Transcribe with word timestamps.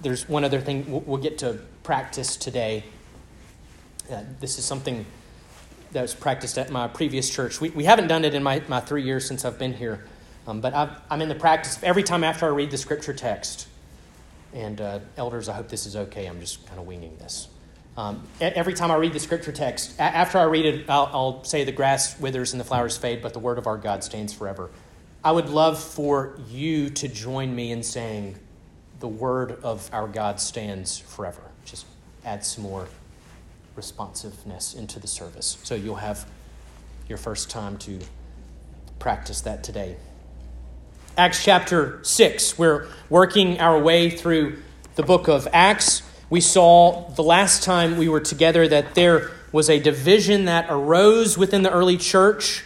there's 0.00 0.28
one 0.28 0.44
other 0.44 0.60
thing 0.60 1.04
we'll, 1.06 1.20
get 1.20 1.38
to 1.38 1.58
practice 1.82 2.36
today. 2.36 2.84
Uh, 4.10 4.22
this 4.40 4.58
is 4.58 4.64
something 4.64 5.06
that 5.92 6.02
was 6.02 6.14
practiced 6.14 6.58
at 6.58 6.70
my 6.70 6.88
previous 6.88 7.30
church. 7.30 7.60
We, 7.60 7.70
we 7.70 7.84
haven't 7.84 8.08
done 8.08 8.24
it 8.24 8.34
in 8.34 8.42
my, 8.42 8.62
my 8.68 8.80
three 8.80 9.02
years 9.02 9.26
since 9.26 9.44
I've 9.44 9.58
been 9.58 9.74
here, 9.74 10.04
um, 10.46 10.60
but 10.60 10.74
i 10.74 10.94
am 11.10 11.22
in 11.22 11.28
the 11.28 11.34
practice 11.34 11.78
every 11.82 12.02
time 12.02 12.24
after 12.24 12.46
I 12.46 12.50
read 12.50 12.70
the 12.70 12.78
scripture 12.78 13.14
text. 13.14 13.68
And 14.52 14.80
uh, 14.80 15.00
elders, 15.16 15.48
I 15.48 15.54
hope 15.54 15.68
this 15.68 15.86
is 15.86 15.96
okay. 15.96 16.26
I'm 16.26 16.40
just 16.40 16.66
kind 16.66 16.78
of 16.78 16.86
winging 16.86 17.16
this. 17.18 17.48
Um, 17.96 18.26
every 18.40 18.74
time 18.74 18.90
I 18.90 18.96
read 18.96 19.14
the 19.14 19.20
scripture 19.20 19.52
text, 19.52 19.98
after 19.98 20.38
I 20.38 20.44
read 20.44 20.66
it, 20.66 20.90
I'll, 20.90 21.10
I'll 21.12 21.44
say, 21.44 21.64
The 21.64 21.72
grass 21.72 22.18
withers 22.20 22.52
and 22.52 22.60
the 22.60 22.64
flowers 22.64 22.96
fade, 22.96 23.22
but 23.22 23.32
the 23.32 23.38
word 23.38 23.58
of 23.58 23.66
our 23.66 23.78
God 23.78 24.04
stands 24.04 24.32
forever. 24.32 24.70
I 25.24 25.32
would 25.32 25.48
love 25.48 25.82
for 25.82 26.38
you 26.48 26.90
to 26.90 27.08
join 27.08 27.54
me 27.54 27.72
in 27.72 27.82
saying, 27.82 28.38
The 29.00 29.08
word 29.08 29.58
of 29.62 29.90
our 29.92 30.08
God 30.08 30.40
stands 30.40 30.98
forever. 30.98 31.42
Just 31.64 31.86
add 32.24 32.44
some 32.44 32.64
more 32.64 32.88
responsiveness 33.74 34.74
into 34.74 34.98
the 34.98 35.06
service. 35.06 35.58
So 35.62 35.74
you'll 35.74 35.96
have 35.96 36.26
your 37.08 37.18
first 37.18 37.50
time 37.50 37.76
to 37.78 38.00
practice 38.98 39.42
that 39.42 39.62
today. 39.62 39.96
Acts 41.18 41.42
chapter 41.42 42.00
6, 42.02 42.58
we're 42.58 42.88
working 43.08 43.58
our 43.60 43.78
way 43.78 44.10
through 44.10 44.62
the 44.96 45.02
book 45.02 45.28
of 45.28 45.48
Acts. 45.52 46.02
We 46.28 46.40
saw 46.40 47.08
the 47.10 47.22
last 47.22 47.62
time 47.62 47.96
we 47.96 48.08
were 48.08 48.20
together 48.20 48.66
that 48.68 48.94
there 48.94 49.30
was 49.52 49.70
a 49.70 49.78
division 49.78 50.44
that 50.46 50.66
arose 50.68 51.38
within 51.38 51.62
the 51.62 51.70
early 51.70 51.96
church. 51.96 52.64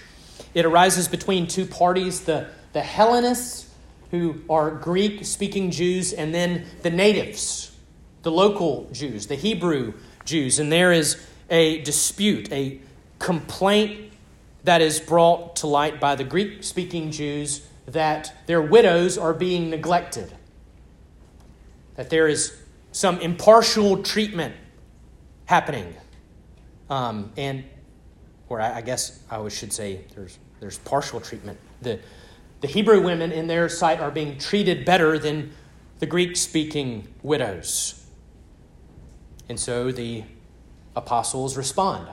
It 0.55 0.65
arises 0.65 1.07
between 1.07 1.47
two 1.47 1.67
parties 1.67 2.23
the, 2.23 2.49
the 2.73 2.81
Hellenists, 2.81 3.70
who 4.11 4.41
are 4.51 4.71
Greek 4.71 5.25
speaking 5.25 5.71
Jews, 5.71 6.13
and 6.13 6.35
then 6.35 6.67
the 6.83 6.91
natives, 6.91 7.77
the 8.23 8.31
local 8.31 8.89
Jews, 8.93 9.27
the 9.27 9.37
Hebrew 9.37 9.95
Jews. 10.25 10.59
And 10.59 10.71
there 10.71 10.93
is 10.93 11.25
a 11.49 11.81
dispute, 11.83 12.53
a 12.53 12.81
complaint 13.19 14.13
that 14.65 14.81
is 14.81 15.01
brought 15.01 15.57
to 15.57 15.67
light 15.67 16.01
by 16.01 16.15
the 16.15 16.25
Greek 16.25 16.63
speaking 16.65 17.11
Jews 17.11 17.67
that 17.87 18.35
their 18.47 18.61
widows 18.61 19.17
are 19.19 19.33
being 19.33 19.71
neglected, 19.71 20.33
that 21.97 22.11
there 22.11 22.29
is 22.29 22.57
some 22.93 23.21
impartial 23.21 24.03
treatment 24.03 24.55
happening. 25.47 25.95
Um, 26.89 27.33
and, 27.37 27.65
or 28.49 28.61
I, 28.61 28.79
I 28.79 28.81
guess 28.81 29.21
I 29.31 29.47
should 29.49 29.73
say 29.73 30.05
there's, 30.15 30.39
there's 30.59 30.79
partial 30.79 31.21
treatment. 31.21 31.59
The, 31.83 32.01
the 32.61 32.69
Hebrew 32.69 33.03
women 33.03 33.33
in 33.33 33.47
their 33.47 33.69
sight 33.69 34.01
are 34.01 34.11
being 34.11 34.39
treated 34.39 34.85
better 34.85 35.19
than 35.19 35.53
the 35.99 36.07
Greek 36.07 36.37
speaking 36.37 37.09
widows. 37.23 38.07
And 39.49 39.59
so 39.59 39.93
the 39.93 40.25
apostles 40.95 41.57
respond. 41.57 42.09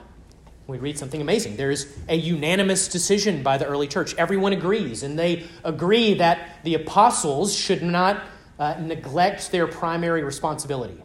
We 0.66 0.78
read 0.78 0.98
something 0.98 1.20
amazing. 1.20 1.56
There 1.56 1.70
is 1.70 1.96
a 2.08 2.14
unanimous 2.14 2.88
decision 2.88 3.42
by 3.42 3.56
the 3.56 3.66
early 3.66 3.88
church. 3.88 4.14
Everyone 4.16 4.52
agrees, 4.52 5.02
and 5.02 5.18
they 5.18 5.46
agree 5.64 6.14
that 6.14 6.62
the 6.64 6.74
apostles 6.74 7.54
should 7.54 7.82
not 7.82 8.22
uh, 8.58 8.74
neglect 8.78 9.50
their 9.50 9.66
primary 9.66 10.22
responsibility 10.22 11.02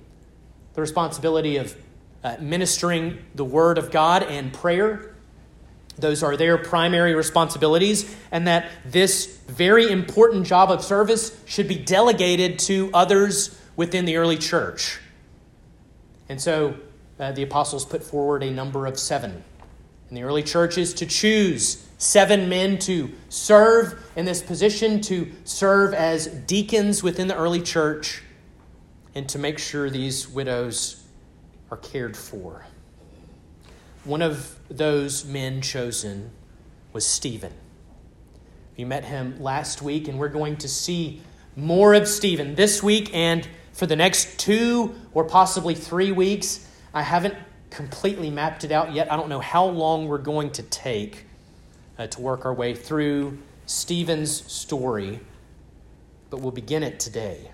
the 0.73 0.81
responsibility 0.81 1.57
of 1.57 1.75
uh, 2.23 2.35
ministering 2.39 3.19
the 3.35 3.45
word 3.45 3.78
of 3.78 3.91
God 3.91 4.23
and 4.23 4.52
prayer. 4.52 5.12
Those 5.97 6.23
are 6.23 6.36
their 6.36 6.58
primary 6.58 7.13
responsibilities, 7.13 8.16
and 8.31 8.47
that 8.47 8.69
this 8.86 9.38
very 9.47 9.91
important 9.91 10.47
job 10.47 10.72
of 10.72 10.83
service 10.83 11.39
should 11.45 11.67
be 11.67 11.75
delegated 11.75 12.59
to 12.59 12.89
others 12.94 13.59
within 13.75 14.05
the 14.05 14.17
early 14.17 14.38
church. 14.38 15.00
And 16.30 16.41
so 16.41 16.75
uh, 17.19 17.31
the 17.31 17.44
apostles 17.44 17.85
put 17.85 18.03
forward 18.03 18.44
a 18.44 18.50
number 18.50 18.85
of 18.88 18.97
seven. 18.97 19.44
In 20.09 20.16
the 20.16 20.23
early 20.23 20.44
church 20.44 20.77
is 20.77 20.94
to 20.95 21.05
choose 21.05 21.88
seven 21.97 22.50
men 22.50 22.78
to 22.79 23.12
serve 23.29 24.03
in 24.16 24.25
this 24.25 24.41
position, 24.41 25.00
to 25.01 25.31
serve 25.44 25.94
as 25.94 26.28
deacons 26.28 27.01
within 27.01 27.28
the 27.28 27.35
early 27.35 27.62
church, 27.62 28.23
and 29.16 29.29
to 29.29 29.39
make 29.39 29.59
sure 29.59 29.89
these 29.89 30.28
widows 30.28 31.03
are 31.72 31.78
cared 31.78 32.18
for. 32.18 32.66
One 34.03 34.22
of 34.22 34.59
those 34.69 35.24
men 35.24 35.62
chosen 35.62 36.31
was 36.91 37.06
Stephen. 37.06 37.53
You 38.75 38.86
met 38.86 39.06
him 39.06 39.41
last 39.41 39.81
week, 39.81 40.09
and 40.09 40.19
we're 40.19 40.28
going 40.28 40.58
to 40.58 40.68
see 40.68 41.22
more 41.56 41.94
of 41.94 42.08
Stephen 42.08 42.56
this 42.56 42.84
week 42.84 43.13
and 43.13 43.47
for 43.72 43.86
the 43.86 43.96
next 43.96 44.38
two 44.38 44.94
or 45.13 45.24
possibly 45.24 45.74
three 45.74 46.12
weeks. 46.12 46.68
I 46.94 47.02
haven't 47.02 47.36
completely 47.69 48.30
mapped 48.30 48.66
it 48.66 48.74
out 48.74 48.94
yet. 48.94 49.09
I 49.12 49.16
don't 49.16 49.30
know 49.30 49.40
how 49.40 49.66
long 49.66 50.08
we're 50.08 50.18
going 50.18 50.52
to 50.52 50.63
take 50.63 51.25
uh, 51.97 52.08
to 52.08 52.22
work 52.22 52.46
our 52.46 52.53
way 52.53 52.74
through 52.75 53.38
Stephen's 53.68 54.52
story, 54.52 55.22
but 56.30 56.42
we'll 56.42 56.52
begin 56.52 56.84
it 56.84 57.00
today. 57.00 57.52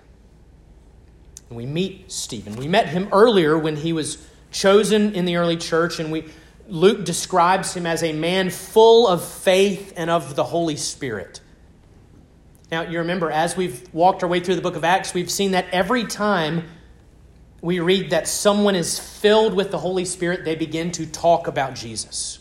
And 1.49 1.57
we 1.57 1.67
meet 1.67 2.11
Stephen. 2.11 2.55
We 2.55 2.67
met 2.67 2.89
him 2.89 3.07
earlier 3.11 3.57
when 3.57 3.75
he 3.75 3.93
was 3.93 4.25
chosen 4.51 5.13
in 5.15 5.25
the 5.25 5.37
early 5.37 5.57
church, 5.57 5.99
and 5.99 6.11
we 6.11 6.25
Luke 6.69 7.03
describes 7.03 7.73
him 7.73 7.85
as 7.85 8.03
a 8.03 8.13
man 8.13 8.51
full 8.51 9.07
of 9.07 9.25
faith 9.25 9.93
and 9.97 10.09
of 10.09 10.35
the 10.35 10.43
Holy 10.43 10.75
Spirit. 10.75 11.41
Now, 12.71 12.83
you 12.83 12.99
remember, 12.99 13.31
as 13.31 13.57
we've 13.57 13.91
walked 13.91 14.21
our 14.21 14.29
way 14.29 14.39
through 14.39 14.55
the 14.55 14.61
book 14.61 14.75
of 14.75 14.83
Acts, 14.83 15.13
we've 15.13 15.31
seen 15.31 15.51
that 15.51 15.65
every 15.71 16.05
time 16.05 16.67
we 17.61 17.79
read 17.79 18.11
that 18.11 18.27
someone 18.27 18.75
is 18.75 18.99
filled 18.99 19.55
with 19.55 19.71
the 19.71 19.79
Holy 19.79 20.05
Spirit, 20.05 20.45
they 20.45 20.55
begin 20.55 20.91
to 20.91 21.07
talk 21.07 21.47
about 21.47 21.73
Jesus 21.73 22.37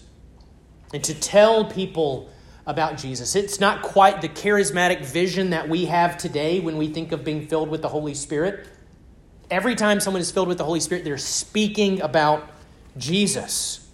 and 0.92 1.02
to 1.04 1.14
tell 1.14 1.64
people 1.64 2.30
about 2.66 2.98
Jesus. 2.98 3.34
It's 3.34 3.58
not 3.58 3.80
quite 3.80 4.20
the 4.20 4.28
charismatic 4.28 5.02
vision 5.02 5.50
that 5.50 5.70
we 5.70 5.86
have 5.86 6.18
today 6.18 6.60
when 6.60 6.76
we 6.76 6.88
think 6.88 7.12
of 7.12 7.24
being 7.24 7.46
filled 7.46 7.70
with 7.70 7.80
the 7.80 7.88
Holy 7.88 8.14
Spirit. 8.14 8.68
Every 9.50 9.74
time 9.74 10.00
someone 10.00 10.20
is 10.20 10.30
filled 10.30 10.48
with 10.48 10.58
the 10.58 10.64
Holy 10.64 10.80
Spirit, 10.80 11.04
they're 11.04 11.18
speaking 11.18 12.00
about 12.00 12.48
Jesus. 12.96 13.88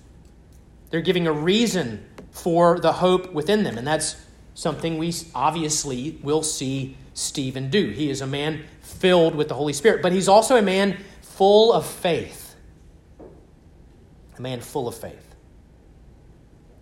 They're 0.91 1.01
giving 1.01 1.27
a 1.27 1.33
reason 1.33 2.05
for 2.33 2.81
the 2.81 2.93
hope 2.93 3.33
within 3.33 3.63
them, 3.63 3.79
and 3.79 3.87
that's 3.87 4.17
something 4.55 4.99
we 4.99 5.13
obviously 5.35 6.19
will 6.23 6.43
see 6.43 6.97
Stephen 7.15 7.71
do. 7.71 7.91
He 7.91 8.11
is 8.11 8.21
a 8.21 8.27
man 8.27 8.65
filled 8.81 9.35
with 9.35 9.49
the 9.49 9.55
Holy 9.55 9.73
Spirit, 9.73 10.03
but 10.03 10.13
he's 10.13 10.29
also 10.29 10.57
a 10.57 10.63
man 10.63 10.99
full 11.23 11.73
of 11.73 11.87
faith. 11.87 12.57
A 14.37 14.41
man 14.41 14.61
full 14.61 14.89
of 14.89 14.97
faith. 14.97 15.35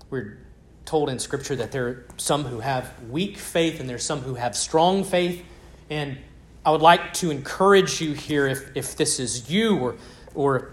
We're 0.08 0.38
told 0.84 1.08
in 1.08 1.18
Scripture 1.18 1.56
that 1.56 1.72
there 1.72 1.86
are 1.86 2.06
some 2.16 2.44
who 2.44 2.60
have 2.60 2.92
weak 3.08 3.38
faith 3.38 3.80
and 3.80 3.88
there's 3.88 4.04
some 4.04 4.20
who 4.20 4.34
have 4.34 4.56
strong 4.56 5.04
faith. 5.04 5.42
And 5.88 6.18
I 6.64 6.70
would 6.70 6.82
like 6.82 7.12
to 7.14 7.30
encourage 7.30 8.00
you 8.00 8.12
here 8.12 8.46
if, 8.46 8.76
if 8.76 8.96
this 8.96 9.18
is 9.18 9.50
you 9.50 9.76
or, 9.78 9.96
or 10.34 10.72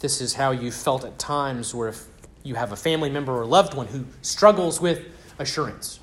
this 0.00 0.20
is 0.20 0.34
how 0.34 0.52
you 0.52 0.70
felt 0.70 1.04
at 1.04 1.18
times, 1.18 1.74
or 1.74 1.88
if 1.88 2.04
you 2.42 2.54
have 2.54 2.72
a 2.72 2.76
family 2.76 3.10
member 3.10 3.32
or 3.32 3.46
loved 3.46 3.74
one 3.74 3.86
who 3.86 4.04
struggles 4.22 4.80
with 4.80 5.08
assurance. 5.38 5.98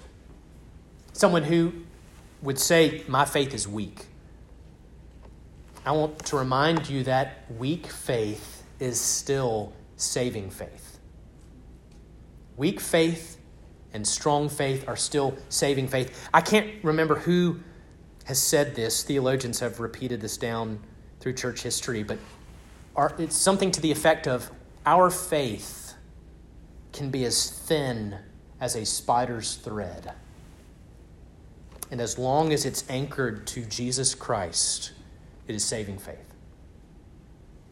Someone 1.13 1.44
who 1.44 1.72
would 2.41 2.59
say, 2.59 3.03
My 3.07 3.25
faith 3.25 3.53
is 3.53 3.68
weak. 3.68 4.07
I 5.85 5.91
want 5.91 6.19
to 6.25 6.38
remind 6.38 6.90
you 6.90 7.03
that 7.03 7.46
weak 7.58 7.88
faith 7.88 8.63
is 8.79 9.00
still 9.00 9.73
saving 9.96 10.50
faith. 10.50 11.00
Weak 12.58 12.79
faith 12.79 13.38
and 13.94 14.06
strong 14.06 14.50
faith 14.50 14.88
are 14.88 14.97
still 14.97 15.38
saving 15.50 15.88
faith. 15.88 16.29
I 16.34 16.41
can't 16.41 16.84
remember 16.84 17.16
who 17.16 17.59
has 18.31 18.42
said 18.42 18.75
this. 18.75 19.03
Theologians 19.03 19.59
have 19.59 19.81
repeated 19.81 20.22
this 20.22 20.38
down 20.38 20.80
through 21.19 21.34
church 21.34 21.64
history, 21.64 22.02
but 22.02 22.17
it's 23.20 23.35
something 23.35 23.72
to 23.72 23.82
the 23.82 23.91
effect 23.91 24.26
of 24.26 24.50
our 24.85 25.09
faith 25.09 25.96
can 26.94 27.11
be 27.11 27.26
as 27.26 27.50
thin 27.50 28.17
as 28.61 28.78
a 28.78 28.85
spider's 28.85 29.56
thread. 29.56 30.14
And 31.91 32.00
as 32.00 32.17
long 32.17 32.53
as 32.53 32.66
it's 32.66 32.90
anchored 32.90 33.46
to 33.47 33.66
Jesus 33.66 34.16
Christ, 34.16 34.94
it 35.50 35.53
is 35.53 35.66
saving 35.66 35.97
faith. 35.97 36.34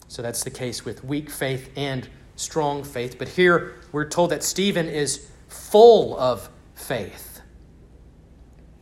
So 0.08 0.20
that's 0.20 0.44
the 0.44 0.50
case 0.50 0.84
with 0.84 1.02
weak 1.02 1.30
faith 1.30 1.70
and 1.74 2.06
strong 2.36 2.84
faith. 2.84 3.16
But 3.18 3.28
here 3.28 3.76
we're 3.92 4.10
told 4.10 4.28
that 4.32 4.42
Stephen 4.42 4.90
is 4.90 5.26
full 5.48 6.18
of 6.18 6.50
faith. 6.74 7.29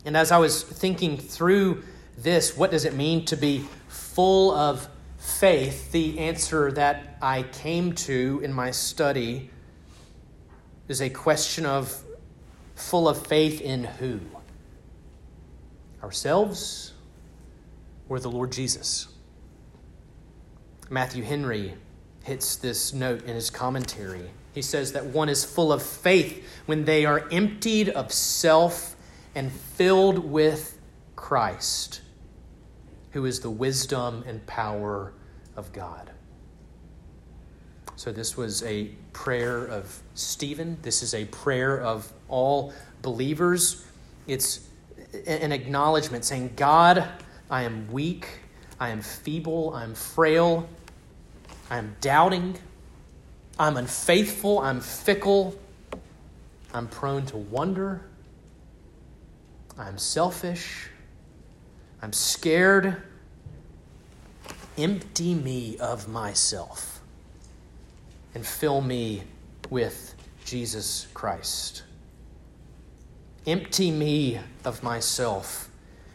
And 0.05 0.15
as 0.15 0.31
I 0.31 0.37
was 0.37 0.63
thinking 0.63 1.17
through 1.17 1.83
this, 2.17 2.55
what 2.55 2.71
does 2.71 2.85
it 2.85 2.95
mean 2.95 3.25
to 3.25 3.35
be 3.35 3.65
full 3.87 4.51
of 4.51 4.87
faith? 5.17 5.91
The 5.91 6.19
answer 6.19 6.71
that 6.71 7.17
I 7.21 7.43
came 7.43 7.93
to 7.93 8.41
in 8.43 8.53
my 8.53 8.71
study 8.71 9.49
is 10.87 11.01
a 11.01 11.09
question 11.09 11.65
of 11.65 12.03
full 12.75 13.07
of 13.07 13.27
faith 13.27 13.61
in 13.61 13.83
who? 13.83 14.19
Ourselves 16.01 16.93
or 18.07 18.19
the 18.19 18.31
Lord 18.31 18.51
Jesus. 18.51 19.07
Matthew 20.89 21.23
Henry 21.23 21.75
hits 22.23 22.55
this 22.55 22.93
note 22.93 23.23
in 23.25 23.35
his 23.35 23.49
commentary. 23.49 24.29
He 24.53 24.61
says 24.61 24.93
that 24.93 25.05
one 25.05 25.29
is 25.29 25.45
full 25.45 25.71
of 25.71 25.83
faith 25.83 26.43
when 26.65 26.85
they 26.85 27.05
are 27.05 27.27
emptied 27.31 27.89
of 27.89 28.11
self 28.11 28.95
and 29.39 29.49
filled 29.53 30.19
with 30.19 30.77
Christ, 31.15 32.01
who 33.11 33.23
is 33.23 33.39
the 33.39 33.49
wisdom 33.49 34.21
and 34.27 34.45
power 34.45 35.13
of 35.55 35.71
God. 35.71 36.11
So, 37.95 38.11
this 38.11 38.35
was 38.35 38.63
a 38.63 38.89
prayer 39.13 39.63
of 39.63 40.03
Stephen. 40.13 40.77
This 40.81 41.01
is 41.01 41.13
a 41.13 41.23
prayer 41.23 41.79
of 41.79 42.11
all 42.27 42.73
believers. 43.01 43.85
It's 44.27 44.67
an 45.25 45.53
acknowledgement 45.53 46.25
saying, 46.25 46.51
God, 46.57 47.07
I 47.49 47.63
am 47.63 47.89
weak, 47.93 48.27
I 48.77 48.89
am 48.89 49.01
feeble, 49.01 49.73
I 49.73 49.85
am 49.85 49.95
frail, 49.95 50.67
I 51.69 51.77
am 51.77 51.95
doubting, 52.01 52.57
I'm 53.57 53.77
unfaithful, 53.77 54.59
I'm 54.59 54.81
fickle, 54.81 55.57
I'm 56.73 56.89
prone 56.89 57.25
to 57.27 57.37
wonder, 57.37 58.01
I'm 59.79 59.97
selfish, 59.97 60.89
I'm 62.01 62.11
scared. 62.11 63.01
Empty 64.77 65.33
me 65.33 65.77
of 65.77 66.09
myself 66.09 66.99
and 68.35 68.45
fill 68.45 68.81
me 68.81 69.23
with 69.69 70.15
Jesus 70.43 71.07
Christ. 71.13 71.83
Empty 73.47 73.91
me 73.91 74.39
of 74.65 74.83
myself 74.83 75.69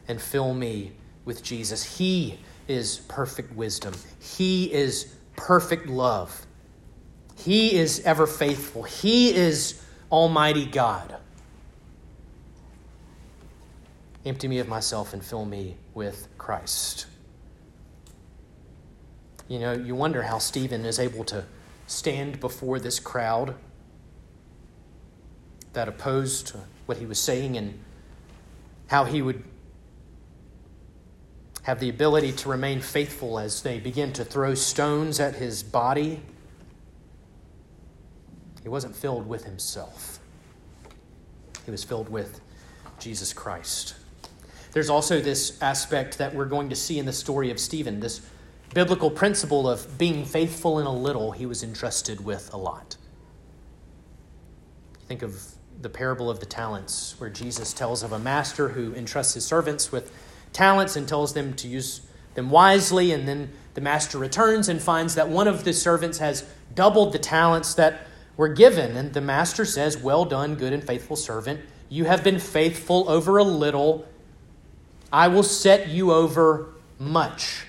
and 0.09 0.21
fill 0.21 0.53
me 0.53 0.93
with 1.25 1.43
Jesus. 1.43 1.99
He 1.99 2.39
is 2.69 2.99
perfect 3.09 3.55
wisdom, 3.55 3.95
He 4.21 4.71
is 4.73 5.15
perfect 5.37 5.87
love. 5.87 6.47
He 7.37 7.75
is 7.75 8.01
ever 8.05 8.27
faithful. 8.27 8.85
He 8.85 9.35
is 9.35 9.83
Almighty 10.13 10.67
God. 10.67 11.17
Empty 14.25 14.49
me 14.49 14.59
of 14.59 14.69
myself 14.69 15.12
and 15.12 15.23
fill 15.23 15.44
me 15.44 15.76
with 15.93 16.29
Christ. 16.38 17.06
You 19.49 19.59
know, 19.59 19.73
you 19.73 19.94
wonder 19.94 20.23
how 20.23 20.38
Stephen 20.38 20.87
is 20.87 20.99
able 20.99 21.25
to 21.25 21.44
stand 21.87 22.41
before 22.41 22.79
this 22.79 22.99
crowd 22.99 23.55
that 25.75 25.88
opposed 25.88 26.56
what 26.87 26.99
he 26.99 27.06
was 27.06 27.19
saying 27.19 27.56
and 27.56 27.79
how 28.87 29.05
he 29.05 29.21
would 29.21 29.43
have 31.62 31.81
the 31.81 31.88
ability 31.88 32.32
to 32.32 32.49
remain 32.49 32.81
faithful 32.81 33.38
as 33.38 33.62
they 33.62 33.79
begin 33.79 34.12
to 34.12 34.25
throw 34.25 34.55
stones 34.55 35.20
at 35.20 35.35
his 35.35 35.62
body. 35.62 36.20
He 38.62 38.69
wasn't 38.69 38.97
filled 38.97 39.27
with 39.29 39.44
himself, 39.44 40.20
he 41.67 41.70
was 41.70 41.85
filled 41.85 42.09
with 42.09 42.41
Jesus 42.99 43.35
Christ. 43.35 43.97
There's 44.75 44.91
also 44.91 45.21
this 45.21 45.56
aspect 45.62 46.19
that 46.19 46.35
we're 46.35 46.47
going 46.47 46.69
to 46.69 46.75
see 46.75 46.99
in 46.99 47.06
the 47.06 47.12
story 47.12 47.53
of 47.53 47.61
Stephen, 47.61 48.00
this 48.00 48.21
biblical 48.75 49.09
principle 49.09 49.69
of 49.69 49.99
being 49.99 50.25
faithful 50.25 50.81
in 50.81 50.87
a 50.87 50.93
little, 50.93 51.31
he 51.31 51.47
was 51.47 51.62
entrusted 51.62 52.25
with 52.25 52.53
a 52.53 52.56
lot. 52.56 52.97
Think 55.06 55.23
of 55.23 55.41
the 55.81 55.88
parable 55.88 56.29
of 56.29 56.41
the 56.41 56.47
talents, 56.47 57.15
where 57.19 57.31
Jesus 57.31 57.73
tells 57.73 58.03
of 58.03 58.11
a 58.11 58.19
master 58.19 58.71
who 58.71 58.93
entrusts 58.94 59.35
his 59.35 59.47
servants 59.47 59.93
with 59.93 60.12
talents 60.53 60.97
and 60.97 61.06
tells 61.06 61.35
them 61.35 61.55
to 61.55 61.69
use 61.69 62.00
them 62.35 62.50
wisely, 62.50 63.12
and 63.12 63.29
then 63.29 63.53
the 63.75 63.81
master 63.81 64.19
returns 64.19 64.69
and 64.69 64.82
finds 64.82 65.15
that 65.15 65.29
one 65.29 65.47
of 65.47 65.62
the 65.62 65.73
servants 65.73 66.19
has 66.19 66.44
doubled 66.75 67.12
the 67.12 67.19
talents 67.20 67.75
that 67.75 68.09
were 68.37 68.49
given. 68.49 68.97
And 68.97 69.12
the 69.12 69.20
master 69.20 69.65
says, 69.65 69.97
Well 69.97 70.25
done, 70.25 70.56
good 70.56 70.73
and 70.73 70.82
faithful 70.82 71.15
servant. 71.15 71.61
You 71.88 72.06
have 72.06 72.25
been 72.25 72.41
faithful 72.41 73.09
over 73.09 73.38
a 73.38 73.44
little. 73.44 74.09
I 75.15 75.29
will 75.29 75.45
set 75.45 75.87
you 75.91 76.11
over 76.11 76.75
much. 76.99 77.67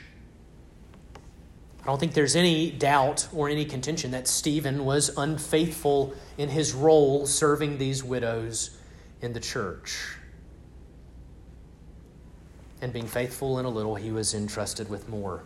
I 1.83 1.85
don't 1.85 1.99
think 1.99 2.15
there's 2.15 2.35
any 2.35 2.71
doubt 2.71 3.27
or 3.31 3.49
any 3.49 3.65
contention 3.65 4.09
that 4.11 4.27
Stephen 4.27 4.83
was 4.83 5.15
unfaithful 5.15 6.15
in 6.39 6.49
his 6.49 6.73
role 6.73 7.27
serving 7.27 7.77
these 7.77 8.03
widows 8.03 8.75
in 9.21 9.33
the 9.33 9.39
church. 9.39 10.17
And 12.81 12.91
being 12.91 13.05
faithful 13.05 13.59
in 13.59 13.65
a 13.65 13.69
little, 13.69 13.93
he 13.93 14.11
was 14.11 14.33
entrusted 14.33 14.89
with 14.89 15.07
more. 15.07 15.43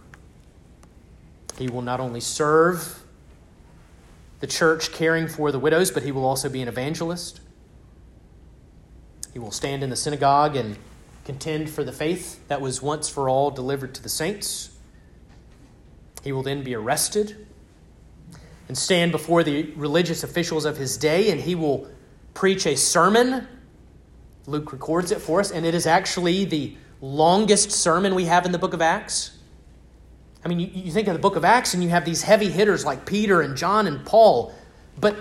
He 1.57 1.67
will 1.67 1.81
not 1.81 1.99
only 1.99 2.21
serve 2.21 3.03
the 4.39 4.47
church 4.47 4.93
caring 4.93 5.27
for 5.27 5.51
the 5.51 5.59
widows, 5.59 5.91
but 5.91 6.03
he 6.03 6.13
will 6.13 6.23
also 6.23 6.47
be 6.47 6.61
an 6.61 6.69
evangelist. 6.69 7.41
He 9.33 9.39
will 9.39 9.51
stand 9.51 9.83
in 9.83 9.89
the 9.89 9.97
synagogue 9.97 10.55
and 10.55 10.77
contend 11.29 11.69
for 11.69 11.83
the 11.83 11.91
faith 11.91 12.47
that 12.47 12.59
was 12.59 12.81
once 12.81 13.07
for 13.07 13.29
all 13.29 13.51
delivered 13.51 13.93
to 13.93 14.01
the 14.01 14.09
saints. 14.09 14.71
He 16.23 16.31
will 16.31 16.41
then 16.41 16.63
be 16.63 16.73
arrested 16.73 17.45
and 18.67 18.75
stand 18.75 19.11
before 19.11 19.43
the 19.43 19.71
religious 19.75 20.23
officials 20.23 20.65
of 20.65 20.77
his 20.77 20.97
day, 20.97 21.29
and 21.29 21.39
he 21.39 21.53
will 21.53 21.87
preach 22.33 22.65
a 22.65 22.75
sermon. 22.75 23.47
Luke 24.47 24.73
records 24.73 25.11
it 25.11 25.21
for 25.21 25.39
us, 25.39 25.51
and 25.51 25.67
it 25.67 25.75
is 25.75 25.85
actually 25.85 26.45
the 26.45 26.75
longest 26.99 27.69
sermon 27.69 28.15
we 28.15 28.25
have 28.25 28.47
in 28.47 28.51
the 28.51 28.57
book 28.57 28.73
of 28.73 28.81
Acts. 28.81 29.37
I 30.43 30.47
mean, 30.47 30.59
you, 30.59 30.67
you 30.73 30.91
think 30.91 31.07
of 31.07 31.13
the 31.13 31.19
book 31.19 31.35
of 31.35 31.45
Acts, 31.45 31.75
and 31.75 31.83
you 31.83 31.89
have 31.89 32.05
these 32.05 32.23
heavy 32.23 32.49
hitters 32.49 32.85
like 32.85 33.05
Peter 33.05 33.41
and 33.41 33.55
John 33.55 33.85
and 33.85 34.03
Paul, 34.03 34.51
but 34.99 35.15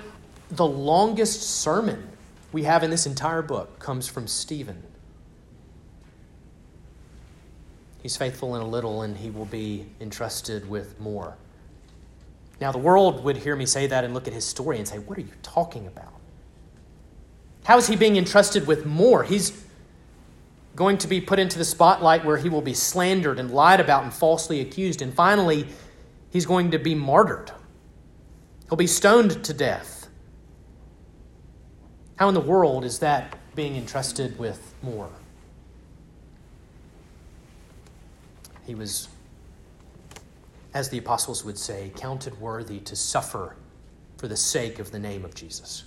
the 0.50 0.66
longest 0.66 1.42
sermon 1.42 2.08
we 2.50 2.62
have 2.62 2.82
in 2.82 2.88
this 2.88 3.04
entire 3.04 3.42
book 3.42 3.78
comes 3.78 4.08
from 4.08 4.26
Stephen. 4.26 4.82
He's 8.08 8.16
faithful 8.16 8.56
in 8.56 8.62
a 8.62 8.66
little, 8.66 9.02
and 9.02 9.18
he 9.18 9.28
will 9.28 9.44
be 9.44 9.84
entrusted 10.00 10.66
with 10.66 10.98
more. 10.98 11.36
Now, 12.58 12.72
the 12.72 12.78
world 12.78 13.22
would 13.22 13.36
hear 13.36 13.54
me 13.54 13.66
say 13.66 13.86
that 13.86 14.02
and 14.02 14.14
look 14.14 14.26
at 14.26 14.32
his 14.32 14.46
story 14.46 14.78
and 14.78 14.88
say, 14.88 14.98
What 14.98 15.18
are 15.18 15.20
you 15.20 15.34
talking 15.42 15.86
about? 15.86 16.14
How 17.64 17.76
is 17.76 17.86
he 17.86 17.96
being 17.96 18.16
entrusted 18.16 18.66
with 18.66 18.86
more? 18.86 19.24
He's 19.24 19.62
going 20.74 20.96
to 20.96 21.06
be 21.06 21.20
put 21.20 21.38
into 21.38 21.58
the 21.58 21.66
spotlight 21.66 22.24
where 22.24 22.38
he 22.38 22.48
will 22.48 22.62
be 22.62 22.72
slandered 22.72 23.38
and 23.38 23.50
lied 23.50 23.78
about 23.78 24.04
and 24.04 24.14
falsely 24.14 24.62
accused. 24.62 25.02
And 25.02 25.12
finally, 25.12 25.66
he's 26.30 26.46
going 26.46 26.70
to 26.70 26.78
be 26.78 26.94
martyred. 26.94 27.52
He'll 28.70 28.78
be 28.78 28.86
stoned 28.86 29.44
to 29.44 29.52
death. 29.52 30.08
How 32.16 32.28
in 32.28 32.34
the 32.34 32.40
world 32.40 32.86
is 32.86 33.00
that 33.00 33.36
being 33.54 33.76
entrusted 33.76 34.38
with 34.38 34.72
more? 34.82 35.10
He 38.68 38.74
was, 38.74 39.08
as 40.74 40.90
the 40.90 40.98
apostles 40.98 41.42
would 41.42 41.56
say, 41.56 41.90
counted 41.96 42.38
worthy 42.38 42.80
to 42.80 42.94
suffer 42.94 43.56
for 44.18 44.28
the 44.28 44.36
sake 44.36 44.78
of 44.78 44.90
the 44.90 44.98
name 44.98 45.24
of 45.24 45.34
Jesus. 45.34 45.84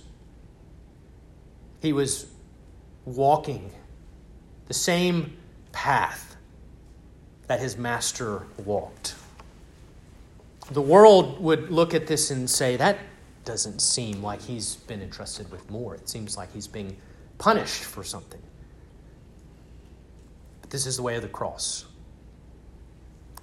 He 1.80 1.92
was 1.92 2.26
walking 3.04 3.70
the 4.66 4.74
same 4.74 5.36
path 5.70 6.34
that 7.46 7.60
his 7.60 7.78
master 7.78 8.42
walked. 8.64 9.14
The 10.72 10.82
world 10.82 11.40
would 11.40 11.70
look 11.70 11.94
at 11.94 12.08
this 12.08 12.32
and 12.32 12.50
say, 12.50 12.74
that 12.78 12.98
doesn't 13.44 13.80
seem 13.80 14.24
like 14.24 14.42
he's 14.42 14.74
been 14.74 15.00
entrusted 15.00 15.48
with 15.52 15.70
more. 15.70 15.94
It 15.94 16.08
seems 16.08 16.36
like 16.36 16.52
he's 16.52 16.66
being 16.66 16.96
punished 17.38 17.84
for 17.84 18.02
something. 18.02 18.42
But 20.62 20.70
this 20.70 20.84
is 20.84 20.96
the 20.96 21.02
way 21.02 21.14
of 21.14 21.22
the 21.22 21.28
cross. 21.28 21.84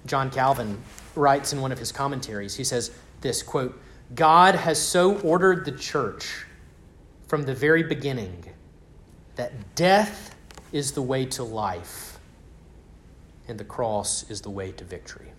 John 0.06 0.30
Calvin 0.30 0.82
writes 1.14 1.52
in 1.52 1.60
one 1.60 1.72
of 1.72 1.78
his 1.78 1.92
commentaries, 1.92 2.54
he 2.54 2.64
says 2.64 2.90
this 3.20 3.42
quote, 3.42 3.80
God 4.14 4.54
has 4.54 4.80
so 4.80 5.18
ordered 5.20 5.64
the 5.64 5.72
church 5.72 6.46
from 7.28 7.42
the 7.42 7.54
very 7.54 7.82
beginning 7.82 8.44
that 9.36 9.74
death 9.74 10.34
is 10.72 10.92
the 10.92 11.02
way 11.02 11.24
to 11.26 11.44
life 11.44 12.18
and 13.48 13.58
the 13.58 13.64
cross 13.64 14.28
is 14.30 14.40
the 14.40 14.50
way 14.50 14.72
to 14.72 14.84
victory. 14.84 15.32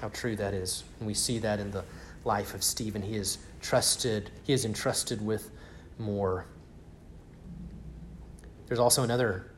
How 0.00 0.08
true 0.08 0.34
that 0.36 0.54
is. 0.54 0.84
And 0.98 1.06
we 1.06 1.14
see 1.14 1.38
that 1.40 1.60
in 1.60 1.70
the 1.70 1.84
life 2.24 2.54
of 2.54 2.62
Stephen. 2.62 3.02
He 3.02 3.16
is 3.16 3.38
trusted, 3.60 4.30
he 4.44 4.52
is 4.52 4.64
entrusted 4.64 5.24
with 5.24 5.50
more. 5.98 6.46
There's 8.66 8.80
also 8.80 9.02
another 9.02 9.50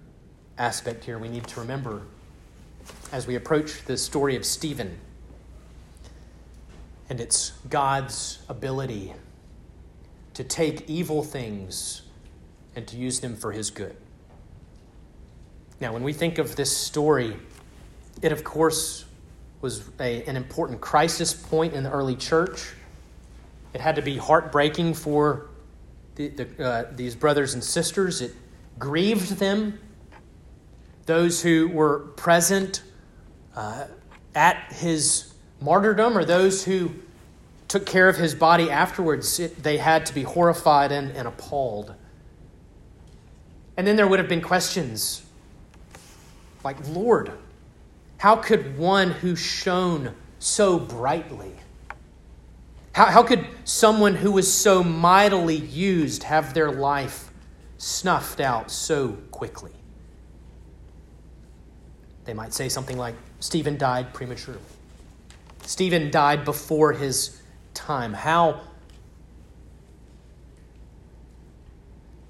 aspect 0.59 1.05
here 1.05 1.19
we 1.19 1.29
need 1.29 1.47
to 1.47 1.61
remember 1.61 2.03
as 3.13 3.27
we 3.27 3.37
approach 3.37 3.85
the 3.85 3.97
story 3.97 4.37
of 4.37 4.45
Stephen. 4.45 4.99
And 7.11 7.21
it's 7.21 7.51
God's 7.69 8.39
ability 8.49 9.13
to 10.33 10.43
take 10.43 10.89
evil 10.89 11.23
things 11.23 12.03
and 12.75 12.87
to 12.89 12.97
use 12.97 13.21
them 13.21 13.37
for 13.37 13.53
his 13.53 13.71
good. 13.71 13.95
Now, 15.79 15.93
when 15.93 16.03
we 16.03 16.15
think 16.15 16.39
of 16.39 16.57
this 16.57 16.75
story, 16.75 17.37
it 18.23 18.33
of 18.33 18.43
course 18.43 19.05
was 19.61 19.91
a, 20.01 20.25
an 20.25 20.37
important 20.37 20.81
crisis 20.81 21.35
point 21.35 21.75
in 21.75 21.85
the 21.85 21.91
early 21.91 22.17
church. 22.17 22.73
It 23.75 23.81
had 23.81 23.97
to 23.97 24.03
be 24.03 24.17
heartbreaking 24.17 24.95
for 24.95 25.51
the, 26.15 26.29
the, 26.29 26.65
uh, 26.65 26.85
these 26.95 27.15
brothers 27.15 27.53
and 27.53 27.63
sisters. 27.63 28.23
It 28.23 28.35
grieved 28.79 29.37
them. 29.37 29.79
Those 31.05 31.43
who 31.43 31.69
were 31.69 31.99
present 32.17 32.83
uh, 33.57 33.87
at 34.35 34.73
his 34.73 35.33
martyrdom 35.61 36.17
or 36.17 36.25
those 36.25 36.65
who 36.65 36.91
took 37.69 37.87
care 37.87 38.09
of 38.09 38.17
his 38.17 38.35
body 38.35 38.71
afterwards, 38.71 39.39
it, 39.39 39.63
they 39.63 39.79
had 39.79 40.05
to 40.07 40.15
be 40.15 40.23
horrified 40.23 40.93
and, 40.93 41.11
and 41.13 41.27
appalled. 41.27 41.95
And 43.77 43.87
then 43.87 43.97
there 43.97 44.07
would 44.07 44.19
have 44.19 44.29
been 44.29 44.43
questions 44.43 45.23
like, 46.65 46.77
Lord, 46.89 47.33
how 48.19 48.37
could 48.37 48.79
one 48.79 49.11
who 49.11 49.35
shone 49.35 50.15
so 50.39 50.79
brightly, 50.79 51.53
how, 52.93 53.07
how 53.07 53.23
could 53.23 53.47
someone 53.65 54.15
who 54.15 54.33
was 54.33 54.53
so 54.53 54.85
mightily 54.85 55.57
used 55.57 56.25
have 56.25 56.53
their 56.53 56.71
life 56.71 57.31
snuffed 57.79 58.41
out 58.41 58.71
so 58.71 59.13
quickly? 59.31 59.73
They 62.25 62.35
might 62.35 62.53
say 62.53 62.69
something 62.69 62.97
like, 62.97 63.15
Stephen 63.41 63.77
died 63.77 64.13
prematurely. 64.15 64.61
Stephen 65.63 66.11
died 66.11 66.45
before 66.45 66.93
his 66.93 67.41
time. 67.75 68.13
How, 68.13 68.61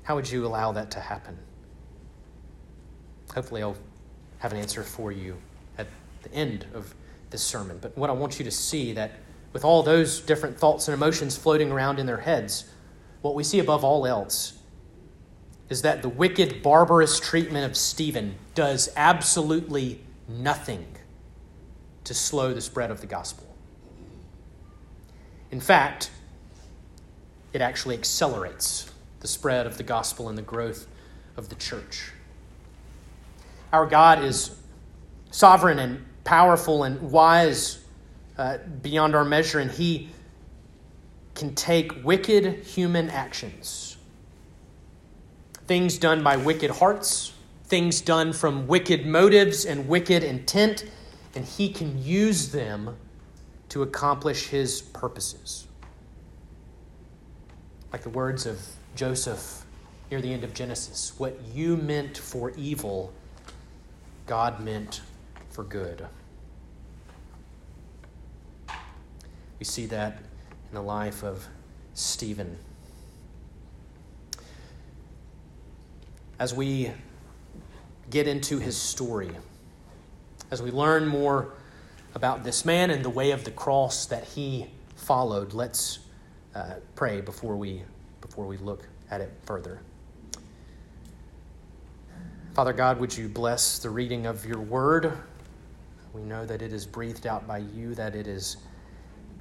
how 0.03 0.15
would 0.15 0.31
you 0.31 0.47
allow 0.47 0.73
that 0.73 0.91
to 0.93 1.01
happen? 1.01 1.39
Hopefully, 3.35 3.63
I'll 3.63 3.77
have 4.39 4.53
an 4.53 4.59
answer 4.59 4.83
for 4.83 5.13
you 5.13 5.37
at 5.79 5.87
the 6.23 6.33
end 6.33 6.67
of 6.75 6.95
this 7.31 7.43
sermon. 7.43 7.79
But 7.81 7.97
what 7.97 8.11
I 8.11 8.13
want 8.13 8.39
you 8.39 8.45
to 8.45 8.51
see 8.51 8.93
that 8.93 9.13
with 9.53 9.65
all 9.65 9.83
those 9.83 10.21
different 10.21 10.59
thoughts 10.59 10.89
and 10.89 10.95
emotions 10.95 11.37
floating 11.37 11.71
around 11.71 11.99
in 11.99 12.07
their 12.07 12.19
heads, 12.19 12.65
what 13.23 13.35
we 13.35 13.45
see 13.45 13.59
above 13.59 13.85
all 13.85 14.07
else 14.07 14.59
is 15.73 15.83
that 15.83 16.03
the 16.03 16.09
wicked, 16.09 16.63
barbarous 16.63 17.19
treatment 17.19 17.65
of 17.65 17.77
Stephen 17.77 18.37
does 18.55 18.91
absolutely 18.95 20.01
nothing 20.29 20.87
to 22.05 22.15
slow 22.15 22.53
the 22.53 22.61
spread 22.61 22.91
of 22.91 23.01
the 23.01 23.07
gospel. 23.07 23.47
In 25.51 25.61
fact, 25.61 26.11
it 27.53 27.61
actually 27.61 27.97
accelerates 27.97 28.91
the 29.21 29.29
spread 29.29 29.67
of 29.67 29.79
the 29.79 29.83
gospel 29.83 30.29
and 30.29 30.37
the 30.37 30.43
growth 30.43 30.87
of 31.37 31.49
the 31.49 31.55
church. 31.55 32.13
Our 33.73 33.87
God 33.87 34.23
is 34.23 34.55
sovereign 35.31 35.79
and 35.79 36.05
powerful 36.25 36.85
and 36.85 37.11
wise 37.11 37.83
uh, 38.37 38.59
beyond 38.83 39.15
our 39.15 39.25
measure, 39.25 39.59
and 39.59 39.71
He 39.71 40.11
can 41.35 41.55
take 41.55 42.05
wicked 42.05 42.65
human 42.65 43.09
actions, 43.09 43.92
things 45.73 45.97
done 45.97 46.23
by 46.23 46.37
wicked 46.37 46.71
hearts, 46.71 47.33
things 47.65 48.03
done 48.03 48.31
from 48.31 48.67
wicked 48.67 49.07
motives 49.07 49.65
and 49.65 49.89
wicked 49.89 50.23
intent, 50.23 50.85
and 51.35 51.47
He 51.47 51.71
can 51.71 52.05
use 52.05 52.53
them 52.53 52.95
to 53.71 53.83
accomplish 53.83 54.49
his 54.49 54.83
purposes. 54.83 55.67
Like 57.91 58.03
the 58.03 58.11
words 58.11 58.45
of 58.45 58.61
Joseph 58.97 59.65
near 60.11 60.21
the 60.21 60.31
end 60.31 60.45
of 60.45 60.53
Genesis 60.53 61.15
what 61.17 61.41
you 61.55 61.79
meant 61.79 62.19
for 62.19 62.51
evil, 62.51 63.11
God 64.27 64.61
meant 64.61 65.01
for 65.49 65.65
good. 65.65 66.07
We 69.59 69.65
see 69.65 69.87
that 69.87 70.19
in 70.69 70.75
the 70.75 70.83
life 70.83 71.25
of 71.25 71.49
Stephen. 71.95 72.59
As 76.39 76.55
we 76.55 76.91
get 78.11 78.27
into 78.27 78.59
his 78.59 78.77
story, 78.77 79.31
as 80.51 80.61
we 80.63 80.71
learn 80.71 81.07
more 81.07 81.55
about 82.15 82.45
this 82.45 82.65
man 82.65 82.91
and 82.91 83.05
the 83.05 83.11
way 83.11 83.31
of 83.31 83.45
the 83.45 83.51
cross 83.51 84.07
that 84.07 84.25
he 84.25 84.69
followed. 84.97 85.53
Let's 85.53 86.01
uh, 86.55 86.75
pray 86.95 87.21
before 87.21 87.57
we, 87.57 87.83
before 88.21 88.47
we 88.47 88.59
look 88.59 88.87
at 89.11 89.21
it 89.21 89.33
further. 89.45 89.81
Father 92.55 92.75
God, 92.75 93.01
would 93.01 93.17
you 93.17 93.29
bless 93.29 93.79
the 93.79 93.89
reading 93.89 94.27
of 94.27 94.45
your 94.45 94.61
word? 94.61 95.19
We 96.13 96.21
know 96.23 96.45
that 96.45 96.61
it 96.61 96.73
is 96.73 96.85
breathed 96.85 97.27
out 97.27 97.47
by 97.47 97.59
you, 97.59 97.95
that 97.95 98.15
it 98.15 98.27
is 98.27 98.59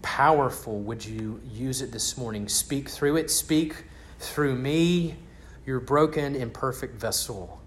powerful. 0.01 0.79
Would 0.79 1.03
you 1.03 1.41
use 1.51 1.81
it 1.81 1.91
this 1.91 2.17
morning? 2.17 2.47
Speak 2.47 2.87
through 2.87 3.17
it, 3.17 3.29
speak 3.29 3.83
through 4.19 4.55
me, 4.55 5.17
your 5.65 5.79
broken, 5.79 6.35
imperfect 6.35 6.95
vessel. 6.95 7.61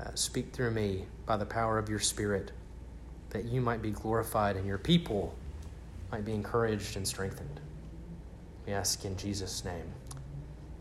Uh, 0.00 0.10
speak 0.14 0.52
through 0.52 0.70
me 0.70 1.06
by 1.26 1.36
the 1.36 1.46
power 1.46 1.78
of 1.78 1.88
your 1.88 1.98
Spirit 1.98 2.52
that 3.30 3.44
you 3.44 3.60
might 3.60 3.80
be 3.80 3.90
glorified 3.90 4.56
and 4.56 4.66
your 4.66 4.78
people 4.78 5.34
might 6.10 6.24
be 6.24 6.32
encouraged 6.32 6.96
and 6.96 7.06
strengthened. 7.06 7.60
We 8.66 8.72
ask 8.72 9.04
in 9.04 9.16
Jesus' 9.16 9.64
name. 9.64 9.86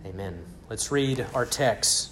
Amen. 0.06 0.44
Let's 0.70 0.92
read 0.92 1.26
our 1.34 1.46
text 1.46 2.12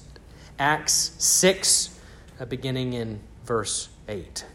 Acts 0.58 1.14
6, 1.18 2.00
uh, 2.40 2.46
beginning 2.46 2.94
in 2.94 3.20
verse 3.46 3.90
8. 4.08 4.46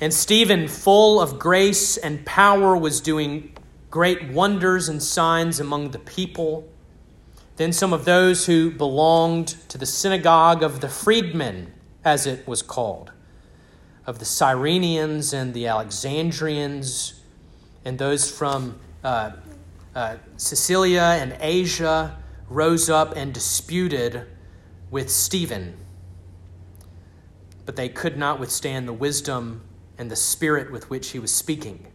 And 0.00 0.12
Stephen, 0.12 0.68
full 0.68 1.20
of 1.20 1.38
grace 1.38 1.96
and 1.96 2.24
power, 2.26 2.76
was 2.76 3.00
doing 3.00 3.56
great 3.90 4.30
wonders 4.30 4.88
and 4.88 5.02
signs 5.02 5.60
among 5.60 5.92
the 5.92 5.98
people. 5.98 6.68
Then 7.56 7.72
some 7.72 7.92
of 7.92 8.04
those 8.04 8.46
who 8.46 8.70
belonged 8.70 9.48
to 9.68 9.78
the 9.78 9.86
synagogue 9.86 10.62
of 10.62 10.80
the 10.80 10.88
freedmen 10.88 11.72
as 12.04 12.26
it 12.26 12.46
was 12.46 12.62
called, 12.62 13.12
of 14.06 14.18
the 14.18 14.24
Cyrenians 14.24 15.32
and 15.32 15.54
the 15.54 15.66
Alexandrians, 15.66 17.20
and 17.84 17.98
those 17.98 18.30
from 18.30 18.78
uh, 19.02 19.32
uh, 19.94 20.16
Cilicia 20.36 21.18
and 21.20 21.36
Asia 21.40 22.16
rose 22.48 22.90
up 22.90 23.16
and 23.16 23.32
disputed 23.32 24.26
with 24.90 25.08
Stephen. 25.08 25.76
But 27.64 27.76
they 27.76 27.88
could 27.88 28.18
not 28.18 28.38
withstand 28.38 28.86
the 28.86 28.92
wisdom 28.92 29.62
and 29.96 30.10
the 30.10 30.16
spirit 30.16 30.70
with 30.70 30.90
which 30.90 31.10
he 31.10 31.18
was 31.18 31.32
speaking. 31.32 31.86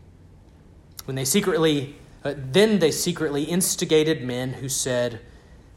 When 1.05 1.15
they 1.15 1.25
secretly, 1.25 1.97
uh, 2.23 2.33
then 2.37 2.79
they 2.79 2.91
secretly 2.91 3.43
instigated 3.43 4.23
men 4.23 4.53
who 4.53 4.69
said, 4.69 5.19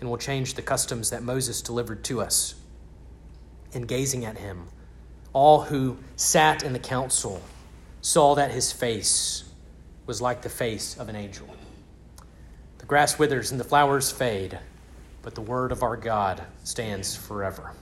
and 0.00 0.08
will 0.08 0.18
change 0.18 0.54
the 0.54 0.62
customs 0.62 1.10
that 1.10 1.22
Moses 1.22 1.62
delivered 1.62 2.04
to 2.04 2.20
us. 2.20 2.54
In 3.72 3.82
gazing 3.82 4.24
at 4.24 4.38
him, 4.38 4.68
all 5.32 5.62
who 5.62 5.98
sat 6.16 6.62
in 6.62 6.72
the 6.72 6.78
council 6.78 7.42
saw 8.00 8.34
that 8.34 8.50
his 8.50 8.72
face 8.72 9.44
was 10.06 10.22
like 10.22 10.42
the 10.42 10.48
face 10.48 10.96
of 10.96 11.08
an 11.08 11.16
angel. 11.16 11.46
The 12.78 12.86
grass 12.86 13.18
withers 13.18 13.50
and 13.50 13.60
the 13.60 13.64
flowers 13.64 14.10
fade, 14.10 14.58
but 15.22 15.34
the 15.34 15.42
word 15.42 15.72
of 15.72 15.82
our 15.82 15.96
God 15.96 16.42
stands 16.64 17.14
forever. 17.14 17.72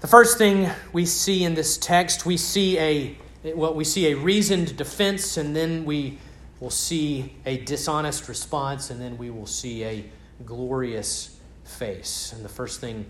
The 0.00 0.06
first 0.06 0.38
thing 0.38 0.70
we 0.92 1.06
see 1.06 1.42
in 1.42 1.54
this 1.54 1.78
text, 1.78 2.26
we 2.26 2.36
see 2.36 2.78
a 2.78 3.18
what 3.54 3.76
we 3.76 3.84
see 3.84 4.12
a 4.12 4.16
reasoned 4.16 4.76
defense, 4.76 5.36
and 5.36 5.54
then 5.54 5.84
we 5.84 6.18
will 6.60 6.70
see 6.70 7.32
a 7.44 7.58
dishonest 7.58 8.28
response, 8.28 8.90
and 8.90 9.00
then 9.00 9.18
we 9.18 9.30
will 9.30 9.46
see 9.46 9.84
a 9.84 10.04
glorious 10.44 11.38
face. 11.64 12.32
And 12.34 12.44
the 12.44 12.48
first 12.48 12.80
thing 12.80 13.06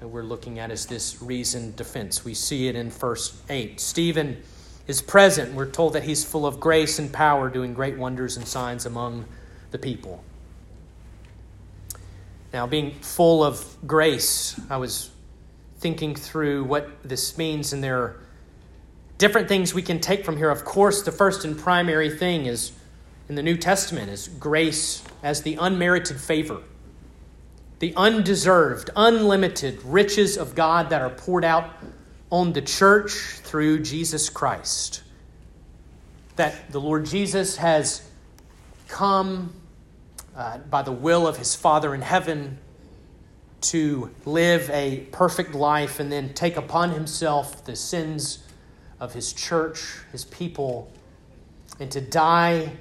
that 0.00 0.08
we're 0.08 0.22
looking 0.22 0.58
at 0.58 0.70
is 0.70 0.86
this 0.86 1.20
reasoned 1.20 1.76
defense. 1.76 2.24
We 2.24 2.34
see 2.34 2.68
it 2.68 2.76
in 2.76 2.90
verse 2.90 3.40
8. 3.48 3.80
Stephen 3.80 4.42
is 4.86 5.02
present. 5.02 5.54
We're 5.54 5.70
told 5.70 5.92
that 5.94 6.04
he's 6.04 6.24
full 6.24 6.46
of 6.46 6.60
grace 6.60 6.98
and 6.98 7.12
power, 7.12 7.50
doing 7.50 7.74
great 7.74 7.98
wonders 7.98 8.36
and 8.36 8.46
signs 8.46 8.86
among 8.86 9.24
the 9.70 9.78
people. 9.78 10.22
Now, 12.52 12.66
being 12.66 12.92
full 13.00 13.44
of 13.44 13.76
grace, 13.86 14.58
I 14.70 14.78
was 14.78 15.10
thinking 15.78 16.14
through 16.14 16.64
what 16.64 16.88
this 17.04 17.36
means, 17.36 17.72
and 17.72 17.84
there 17.84 18.16
different 19.18 19.48
things 19.48 19.74
we 19.74 19.82
can 19.82 20.00
take 20.00 20.24
from 20.24 20.36
here. 20.36 20.50
Of 20.50 20.64
course, 20.64 21.02
the 21.02 21.12
first 21.12 21.44
and 21.44 21.58
primary 21.58 22.08
thing 22.08 22.46
is 22.46 22.72
in 23.28 23.34
the 23.34 23.42
New 23.42 23.56
Testament 23.56 24.10
is 24.10 24.28
grace 24.28 25.04
as 25.22 25.42
the 25.42 25.56
unmerited 25.60 26.20
favor, 26.20 26.62
the 27.80 27.92
undeserved, 27.96 28.90
unlimited 28.96 29.82
riches 29.82 30.38
of 30.38 30.54
God 30.54 30.90
that 30.90 31.02
are 31.02 31.10
poured 31.10 31.44
out 31.44 31.70
on 32.30 32.52
the 32.52 32.62
church 32.62 33.12
through 33.12 33.80
Jesus 33.80 34.30
Christ. 34.30 35.02
That 36.36 36.70
the 36.70 36.80
Lord 36.80 37.04
Jesus 37.04 37.56
has 37.56 38.08
come 38.86 39.52
uh, 40.36 40.58
by 40.58 40.82
the 40.82 40.92
will 40.92 41.26
of 41.26 41.36
his 41.36 41.56
Father 41.56 41.94
in 41.94 42.00
heaven 42.00 42.58
to 43.60 44.14
live 44.24 44.70
a 44.70 45.00
perfect 45.10 45.54
life 45.54 45.98
and 45.98 46.12
then 46.12 46.32
take 46.32 46.56
upon 46.56 46.90
himself 46.90 47.64
the 47.64 47.74
sins 47.74 48.44
of 49.00 49.12
his 49.12 49.32
church, 49.32 49.98
his 50.12 50.24
people, 50.24 50.90
and 51.80 51.90
to 51.90 52.00
die 52.00 52.72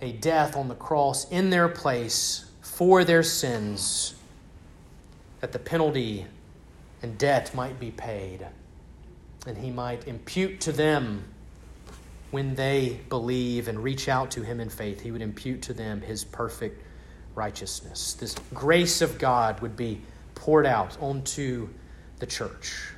a 0.00 0.12
death 0.12 0.56
on 0.56 0.68
the 0.68 0.74
cross 0.74 1.28
in 1.30 1.50
their 1.50 1.68
place 1.68 2.50
for 2.62 3.04
their 3.04 3.22
sins, 3.22 4.14
that 5.40 5.52
the 5.52 5.58
penalty 5.58 6.26
and 7.02 7.18
debt 7.18 7.54
might 7.54 7.78
be 7.78 7.90
paid, 7.90 8.46
and 9.46 9.58
he 9.58 9.70
might 9.70 10.06
impute 10.06 10.60
to 10.60 10.72
them 10.72 11.24
when 12.30 12.54
they 12.54 13.00
believe 13.08 13.68
and 13.68 13.82
reach 13.82 14.08
out 14.08 14.30
to 14.32 14.42
him 14.42 14.60
in 14.60 14.68
faith, 14.68 15.00
he 15.00 15.10
would 15.10 15.22
impute 15.22 15.62
to 15.62 15.72
them 15.72 16.00
his 16.00 16.24
perfect 16.24 16.82
righteousness. 17.34 18.14
This 18.14 18.34
grace 18.52 19.00
of 19.00 19.18
God 19.18 19.60
would 19.60 19.76
be 19.76 20.00
poured 20.34 20.66
out 20.66 21.00
onto 21.00 21.68
the 22.18 22.26
church. 22.26 22.90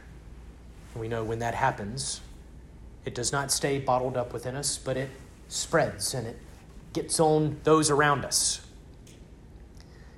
And 0.93 1.01
we 1.01 1.09
know 1.09 1.25
when 1.25 1.39
that 1.41 1.55
happens, 1.55 2.21
it 3.05 3.15
does 3.15 3.33
not 3.33 3.51
stay 3.51 3.79
bottled 3.79 4.17
up 4.17 4.33
within 4.33 4.57
us, 4.57 4.79
but 4.79 4.97
it 4.97 5.11
spreads 5.49 6.15
and 6.15 6.27
it 6.27 6.39
gets 6.93 7.21
on 7.21 7.59
those 7.65 7.91
around 7.91 8.25
us. 8.25 8.61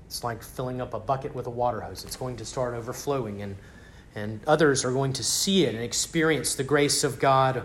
It's 0.07 0.23
like 0.23 0.43
filling 0.43 0.81
up 0.81 0.93
a 0.93 1.00
bucket 1.00 1.35
with 1.35 1.47
a 1.47 1.50
water 1.50 1.81
hose. 1.81 2.05
It's 2.05 2.17
going 2.17 2.37
to 2.37 2.45
start 2.45 2.75
overflowing, 2.75 3.41
and, 3.41 3.57
and 4.14 4.41
others 4.47 4.85
are 4.85 4.93
going 4.93 5.14
to 5.14 5.25
see 5.25 5.64
it 5.64 5.75
and 5.75 5.83
experience 5.83 6.55
the 6.55 6.64
grace 6.64 7.02
of 7.02 7.19
God 7.19 7.62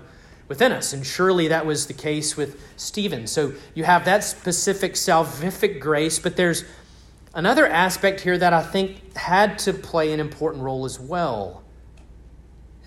within 0.48 0.72
us. 0.72 0.94
And 0.94 1.06
surely 1.06 1.50
that 1.50 1.66
was 1.66 1.88
the 1.88 1.94
case 1.94 2.38
with 2.38 2.62
Stephen. 2.78 3.28
So 3.28 3.54
you 3.76 3.84
have 3.84 4.06
that 4.06 4.24
specific 4.24 4.94
salvific 4.94 5.82
grace, 5.82 6.20
but 6.20 6.38
there's 6.38 6.64
another 7.34 7.68
aspect 7.68 8.22
here 8.22 8.38
that 8.38 8.54
I 8.54 8.64
think 8.64 9.18
had 9.18 9.60
to 9.60 9.74
play 9.74 10.14
an 10.14 10.22
important 10.22 10.64
role 10.64 10.86
as 10.86 11.00
well, 11.00 11.64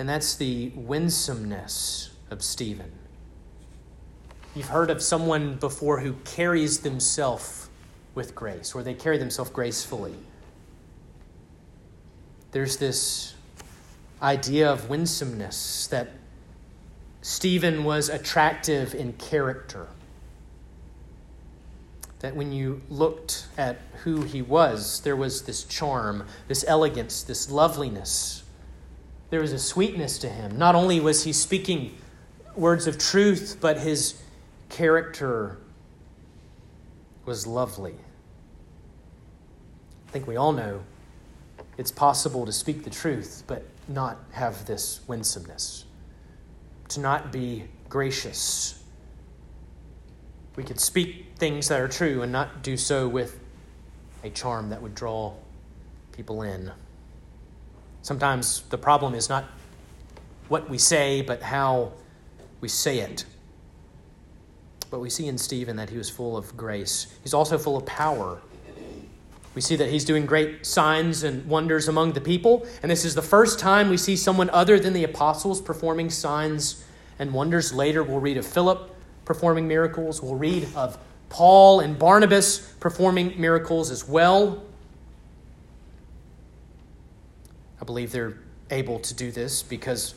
and 0.00 0.08
that's 0.08 0.36
the 0.36 0.72
winsomeness 0.74 2.08
of 2.30 2.42
Stephen. 2.42 2.90
You've 4.54 4.68
heard 4.68 4.88
of 4.88 5.02
someone 5.02 5.56
before 5.56 6.00
who 6.00 6.14
carries 6.24 6.80
themselves 6.80 7.68
with 8.14 8.34
grace, 8.34 8.74
or 8.74 8.82
they 8.82 8.94
carry 8.94 9.18
themselves 9.18 9.50
gracefully. 9.50 10.14
There's 12.52 12.78
this 12.78 13.34
idea 14.22 14.72
of 14.72 14.88
winsomeness 14.88 15.86
that 15.88 16.12
Stephen 17.20 17.84
was 17.84 18.08
attractive 18.08 18.94
in 18.94 19.12
character. 19.12 19.86
That 22.20 22.34
when 22.34 22.52
you 22.52 22.80
looked 22.88 23.48
at 23.58 23.76
who 24.04 24.22
he 24.22 24.40
was, 24.40 25.00
there 25.02 25.14
was 25.14 25.42
this 25.42 25.64
charm, 25.64 26.26
this 26.48 26.64
elegance, 26.66 27.22
this 27.22 27.50
loveliness. 27.50 28.44
There 29.30 29.40
was 29.40 29.52
a 29.52 29.58
sweetness 29.58 30.18
to 30.18 30.28
him. 30.28 30.58
Not 30.58 30.74
only 30.74 31.00
was 31.00 31.24
he 31.24 31.32
speaking 31.32 31.96
words 32.54 32.86
of 32.86 32.98
truth, 32.98 33.58
but 33.60 33.78
his 33.78 34.20
character 34.68 35.58
was 37.24 37.46
lovely. 37.46 37.94
I 40.08 40.10
think 40.10 40.26
we 40.26 40.36
all 40.36 40.52
know 40.52 40.82
it's 41.78 41.92
possible 41.92 42.44
to 42.44 42.52
speak 42.52 42.82
the 42.82 42.90
truth, 42.90 43.44
but 43.46 43.64
not 43.86 44.18
have 44.32 44.66
this 44.66 45.00
winsomeness 45.06 45.84
to 46.88 47.00
not 47.00 47.30
be 47.32 47.64
gracious. 47.88 48.82
We 50.56 50.64
could 50.64 50.80
speak 50.80 51.26
things 51.36 51.68
that 51.68 51.80
are 51.80 51.88
true 51.88 52.22
and 52.22 52.32
not 52.32 52.62
do 52.62 52.76
so 52.76 53.08
with 53.08 53.38
a 54.24 54.30
charm 54.30 54.70
that 54.70 54.82
would 54.82 54.94
draw 54.94 55.34
people 56.12 56.42
in. 56.42 56.72
Sometimes 58.02 58.62
the 58.70 58.78
problem 58.78 59.14
is 59.14 59.28
not 59.28 59.44
what 60.48 60.68
we 60.68 60.78
say, 60.78 61.22
but 61.22 61.42
how 61.42 61.92
we 62.60 62.68
say 62.68 63.00
it. 63.00 63.24
But 64.90 65.00
we 65.00 65.10
see 65.10 65.28
in 65.28 65.38
Stephen 65.38 65.76
that 65.76 65.90
he 65.90 65.96
was 65.96 66.10
full 66.10 66.36
of 66.36 66.56
grace. 66.56 67.06
He's 67.22 67.34
also 67.34 67.58
full 67.58 67.76
of 67.76 67.86
power. 67.86 68.40
We 69.54 69.60
see 69.60 69.76
that 69.76 69.88
he's 69.88 70.04
doing 70.04 70.26
great 70.26 70.64
signs 70.64 71.24
and 71.24 71.46
wonders 71.46 71.88
among 71.88 72.12
the 72.12 72.20
people. 72.20 72.66
And 72.82 72.90
this 72.90 73.04
is 73.04 73.14
the 73.14 73.22
first 73.22 73.58
time 73.58 73.88
we 73.88 73.96
see 73.96 74.16
someone 74.16 74.48
other 74.50 74.78
than 74.78 74.92
the 74.92 75.04
apostles 75.04 75.60
performing 75.60 76.10
signs 76.10 76.84
and 77.18 77.32
wonders. 77.32 77.72
Later, 77.72 78.02
we'll 78.02 78.20
read 78.20 78.36
of 78.36 78.46
Philip 78.46 78.94
performing 79.24 79.68
miracles. 79.68 80.22
We'll 80.22 80.36
read 80.36 80.68
of 80.74 80.98
Paul 81.28 81.80
and 81.80 81.98
Barnabas 81.98 82.58
performing 82.80 83.40
miracles 83.40 83.90
as 83.90 84.08
well. 84.08 84.62
I 87.79 87.79
believe 87.90 88.12
they're 88.12 88.38
able 88.70 89.00
to 89.00 89.12
do 89.14 89.32
this 89.32 89.64
because 89.64 90.14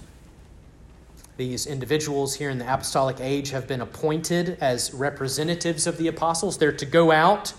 these 1.38 1.66
individuals 1.66 2.36
here 2.36 2.52
in 2.52 2.60
the 2.60 2.72
apostolic 2.72 3.20
age 3.20 3.50
have 3.50 3.68
been 3.68 3.82
appointed 3.82 4.60
as 4.62 4.94
representatives 4.94 5.88
of 5.88 5.98
the 5.98 6.08
apostles. 6.08 6.60
They're 6.60 6.72
to 6.72 6.86
go 6.86 7.12
out 7.12 7.52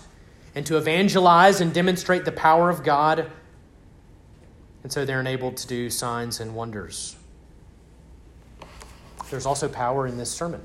and 0.55 0.65
to 0.67 0.77
evangelize 0.77 1.59
and 1.59 1.73
demonstrate 1.73 2.23
the 2.23 2.31
power 2.31 2.69
of 2.69 2.81
God. 2.81 3.29
And 4.83 4.93
so 4.93 5.03
they're 5.03 5.19
enabled 5.19 5.57
to 5.57 5.67
do 5.67 5.89
signs 5.89 6.39
and 6.39 6.55
wonders. 6.55 7.17
There's 9.29 9.45
also 9.45 9.67
power 9.67 10.07
in 10.07 10.17
this 10.17 10.31
sermon. 10.31 10.61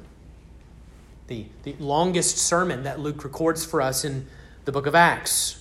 The, 1.26 1.46
the 1.64 1.74
longest 1.80 2.38
sermon 2.38 2.84
that 2.84 3.00
Luke 3.00 3.24
records 3.24 3.64
for 3.64 3.82
us 3.82 4.04
in 4.04 4.28
the 4.64 4.70
book 4.70 4.86
of 4.86 4.94
Acts. 4.94 5.60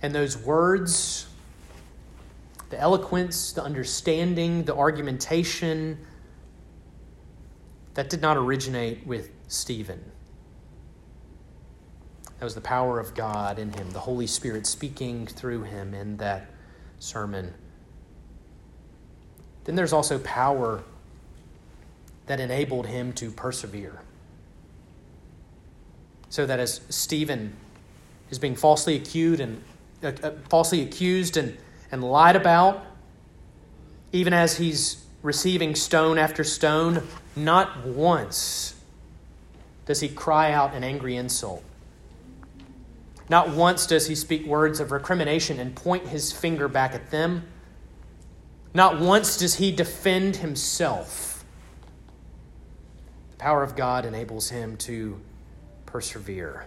And 0.00 0.14
those 0.14 0.38
words, 0.38 1.26
the 2.70 2.80
eloquence, 2.80 3.52
the 3.52 3.62
understanding, 3.62 4.64
the 4.64 4.74
argumentation, 4.74 5.98
that 7.94 8.10
did 8.10 8.20
not 8.20 8.36
originate 8.36 9.06
with 9.06 9.30
Stephen. 9.48 10.02
That 12.38 12.44
was 12.44 12.54
the 12.54 12.60
power 12.60 13.00
of 13.00 13.14
God 13.14 13.58
in 13.58 13.72
him, 13.72 13.90
the 13.92 14.00
Holy 14.00 14.26
Spirit 14.26 14.66
speaking 14.66 15.26
through 15.26 15.62
him 15.62 15.94
in 15.94 16.18
that 16.18 16.50
sermon. 16.98 17.54
Then 19.64 19.74
there's 19.74 19.92
also 19.92 20.18
power 20.18 20.82
that 22.26 22.40
enabled 22.40 22.86
him 22.86 23.12
to 23.14 23.30
persevere. 23.30 24.00
So 26.28 26.44
that 26.44 26.60
as 26.60 26.82
Stephen 26.90 27.56
is 28.30 28.38
being 28.38 28.56
falsely 28.56 28.96
accused 28.96 29.40
and 29.40 29.62
uh, 30.02 30.12
uh, 30.22 30.32
falsely 30.50 30.82
accused 30.82 31.36
and, 31.36 31.56
and 31.90 32.02
lied 32.02 32.36
about, 32.36 32.84
even 34.12 34.32
as 34.32 34.56
he's 34.56 35.04
receiving 35.22 35.74
stone 35.74 36.18
after 36.18 36.44
stone, 36.44 37.02
not 37.34 37.86
once 37.86 38.74
does 39.86 40.00
he 40.00 40.08
cry 40.08 40.52
out 40.52 40.74
an 40.74 40.84
angry 40.84 41.16
insult. 41.16 41.62
Not 43.28 43.50
once 43.50 43.86
does 43.86 44.06
he 44.06 44.14
speak 44.14 44.46
words 44.46 44.78
of 44.78 44.92
recrimination 44.92 45.58
and 45.58 45.74
point 45.74 46.06
his 46.08 46.32
finger 46.32 46.68
back 46.68 46.94
at 46.94 47.10
them. 47.10 47.44
Not 48.72 49.00
once 49.00 49.36
does 49.36 49.56
he 49.56 49.72
defend 49.72 50.36
himself. 50.36 51.44
The 53.32 53.36
power 53.38 53.62
of 53.62 53.74
God 53.74 54.06
enables 54.06 54.50
him 54.50 54.76
to 54.78 55.20
persevere 55.86 56.66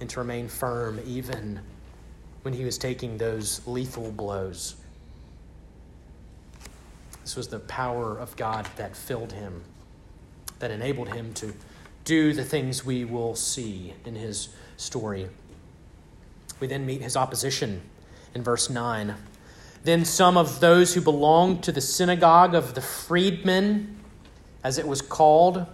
and 0.00 0.10
to 0.10 0.20
remain 0.20 0.48
firm 0.48 1.00
even 1.06 1.60
when 2.46 2.52
he 2.52 2.64
was 2.64 2.78
taking 2.78 3.18
those 3.18 3.60
lethal 3.66 4.12
blows. 4.12 4.76
This 7.22 7.34
was 7.34 7.48
the 7.48 7.58
power 7.58 8.16
of 8.16 8.36
God 8.36 8.68
that 8.76 8.96
filled 8.96 9.32
him, 9.32 9.64
that 10.60 10.70
enabled 10.70 11.08
him 11.08 11.34
to 11.34 11.52
do 12.04 12.32
the 12.32 12.44
things 12.44 12.84
we 12.86 13.04
will 13.04 13.34
see 13.34 13.94
in 14.04 14.14
his 14.14 14.50
story. 14.76 15.28
We 16.60 16.68
then 16.68 16.86
meet 16.86 17.02
his 17.02 17.16
opposition 17.16 17.82
in 18.32 18.44
verse 18.44 18.70
9. 18.70 19.16
Then 19.82 20.04
some 20.04 20.36
of 20.36 20.60
those 20.60 20.94
who 20.94 21.00
belonged 21.00 21.64
to 21.64 21.72
the 21.72 21.80
synagogue 21.80 22.54
of 22.54 22.76
the 22.76 22.80
freedmen, 22.80 23.98
as 24.62 24.78
it 24.78 24.86
was 24.86 25.02
called, 25.02 25.66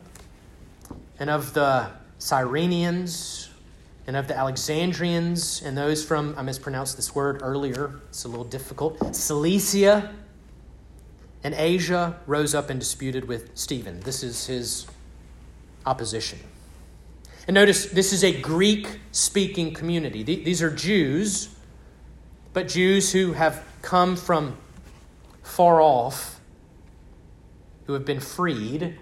and 1.19 1.29
of 1.29 1.53
the 1.53 1.91
Cyrenians, 2.19 3.52
and 4.07 4.17
of 4.17 4.29
the 4.29 4.37
Alexandrians 4.37 5.63
and 5.63 5.77
those 5.77 6.05
from, 6.05 6.35
I 6.37 6.43
mispronounced 6.43 6.97
this 6.97 7.15
word 7.15 7.41
earlier, 7.43 8.01
it's 8.09 8.25
a 8.25 8.29
little 8.29 8.45
difficult, 8.45 9.15
Cilicia 9.15 10.13
and 11.45 11.55
Asia 11.55 12.19
rose 12.27 12.55
up 12.55 12.71
and 12.71 12.79
disputed 12.79 13.27
with 13.27 13.51
Stephen. 13.55 14.01
This 14.01 14.23
is 14.23 14.47
his 14.47 14.87
opposition. 15.87 16.39
And 17.47 17.55
notice 17.55 17.87
this 17.87 18.13
is 18.13 18.23
a 18.23 18.41
Greek 18.41 19.01
speaking 19.11 19.75
community. 19.75 20.23
These 20.23 20.63
are 20.63 20.71
Jews, 20.71 21.49
but 22.53 22.69
Jews 22.69 23.13
who 23.13 23.33
have 23.33 23.65
come 23.83 24.15
from 24.15 24.57
far 25.43 25.81
off, 25.81 26.41
who 27.87 27.95
have 27.95 28.05
been 28.05 28.21
freed 28.21 28.99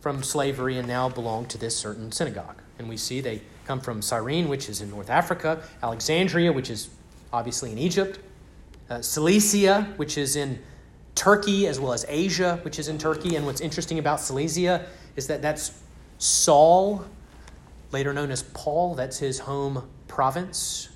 from 0.00 0.22
slavery 0.22 0.76
and 0.78 0.88
now 0.88 1.08
belong 1.08 1.46
to 1.46 1.58
this 1.58 1.76
certain 1.76 2.10
synagogue. 2.10 2.60
And 2.78 2.88
we 2.88 2.96
see 2.96 3.20
they 3.20 3.42
come 3.68 3.80
from 3.80 4.00
Cyrene, 4.00 4.48
which 4.48 4.70
is 4.70 4.80
in 4.80 4.88
North 4.88 5.10
Africa, 5.10 5.62
Alexandria, 5.82 6.50
which 6.50 6.70
is 6.70 6.88
obviously 7.34 7.70
in 7.70 7.76
Egypt, 7.76 8.18
uh, 8.88 9.02
Cilicia, 9.02 9.92
which 9.96 10.16
is 10.16 10.36
in 10.36 10.58
Turkey, 11.14 11.66
as 11.66 11.78
well 11.78 11.92
as 11.92 12.06
Asia, 12.08 12.58
which 12.62 12.78
is 12.78 12.88
in 12.88 12.96
Turkey. 12.96 13.36
And 13.36 13.44
what's 13.44 13.60
interesting 13.60 13.98
about 13.98 14.20
Cilicia 14.20 14.86
is 15.16 15.26
that 15.26 15.42
that's 15.42 15.82
Saul, 16.16 17.04
later 17.92 18.14
known 18.14 18.30
as 18.30 18.42
Paul, 18.42 18.94
that's 18.94 19.18
his 19.18 19.38
home 19.38 19.86
province. 20.08 20.88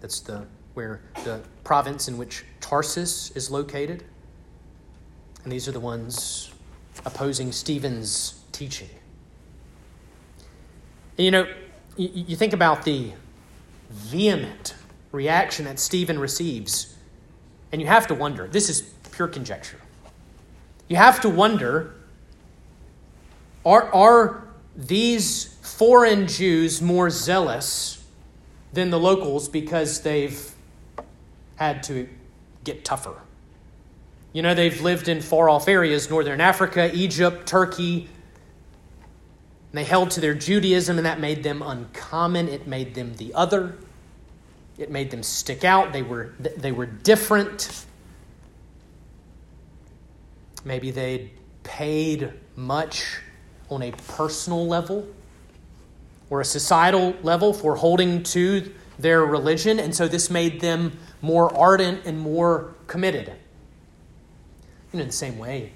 That's 0.00 0.20
the 0.20 0.46
where 0.74 1.00
the 1.24 1.40
province 1.64 2.06
in 2.06 2.16
which 2.16 2.44
Tarsus 2.60 3.32
is 3.32 3.50
located. 3.50 4.04
And 5.42 5.50
these 5.50 5.66
are 5.66 5.72
the 5.72 5.80
ones 5.80 6.52
opposing 7.04 7.50
Stephen's 7.50 8.40
teaching. 8.52 8.90
And 11.18 11.24
you 11.24 11.30
know, 11.30 11.46
you, 11.96 12.10
you 12.12 12.36
think 12.36 12.52
about 12.52 12.84
the 12.84 13.12
vehement 13.90 14.74
reaction 15.12 15.64
that 15.66 15.78
Stephen 15.78 16.18
receives, 16.18 16.96
and 17.72 17.80
you 17.80 17.86
have 17.86 18.06
to 18.08 18.14
wonder 18.14 18.48
this 18.48 18.68
is 18.68 18.82
pure 19.12 19.28
conjecture. 19.28 19.80
You 20.88 20.96
have 20.96 21.20
to 21.20 21.28
wonder 21.28 21.94
are, 23.64 23.92
are 23.94 24.44
these 24.76 25.56
foreign 25.62 26.26
Jews 26.26 26.82
more 26.82 27.08
zealous 27.08 28.04
than 28.72 28.90
the 28.90 28.98
locals 28.98 29.48
because 29.48 30.02
they've 30.02 30.52
had 31.56 31.82
to 31.84 32.08
get 32.64 32.84
tougher? 32.84 33.14
You 34.32 34.42
know, 34.42 34.54
they've 34.54 34.80
lived 34.82 35.08
in 35.08 35.22
far 35.22 35.48
off 35.48 35.68
areas, 35.68 36.10
northern 36.10 36.40
Africa, 36.40 36.90
Egypt, 36.92 37.46
Turkey. 37.46 38.08
And 39.74 39.80
they 39.80 39.88
held 39.88 40.12
to 40.12 40.20
their 40.20 40.34
Judaism, 40.34 40.98
and 40.98 41.04
that 41.04 41.18
made 41.18 41.42
them 41.42 41.60
uncommon. 41.60 42.46
It 42.46 42.68
made 42.68 42.94
them 42.94 43.12
the 43.16 43.34
other. 43.34 43.74
It 44.78 44.88
made 44.88 45.10
them 45.10 45.24
stick 45.24 45.64
out. 45.64 45.92
They 45.92 46.02
were, 46.02 46.32
they 46.38 46.70
were 46.70 46.86
different. 46.86 47.84
Maybe 50.64 50.92
they'd 50.92 51.32
paid 51.64 52.32
much 52.54 53.18
on 53.68 53.82
a 53.82 53.90
personal 53.90 54.64
level 54.64 55.08
or 56.30 56.40
a 56.40 56.44
societal 56.44 57.16
level 57.24 57.52
for 57.52 57.74
holding 57.74 58.22
to 58.22 58.72
their 59.00 59.26
religion, 59.26 59.80
and 59.80 59.92
so 59.92 60.06
this 60.06 60.30
made 60.30 60.60
them 60.60 60.96
more 61.20 61.52
ardent 61.52 62.02
and 62.04 62.20
more 62.20 62.76
committed. 62.86 63.32
And 64.92 65.00
in 65.00 65.08
the 65.08 65.12
same 65.12 65.36
way, 65.36 65.72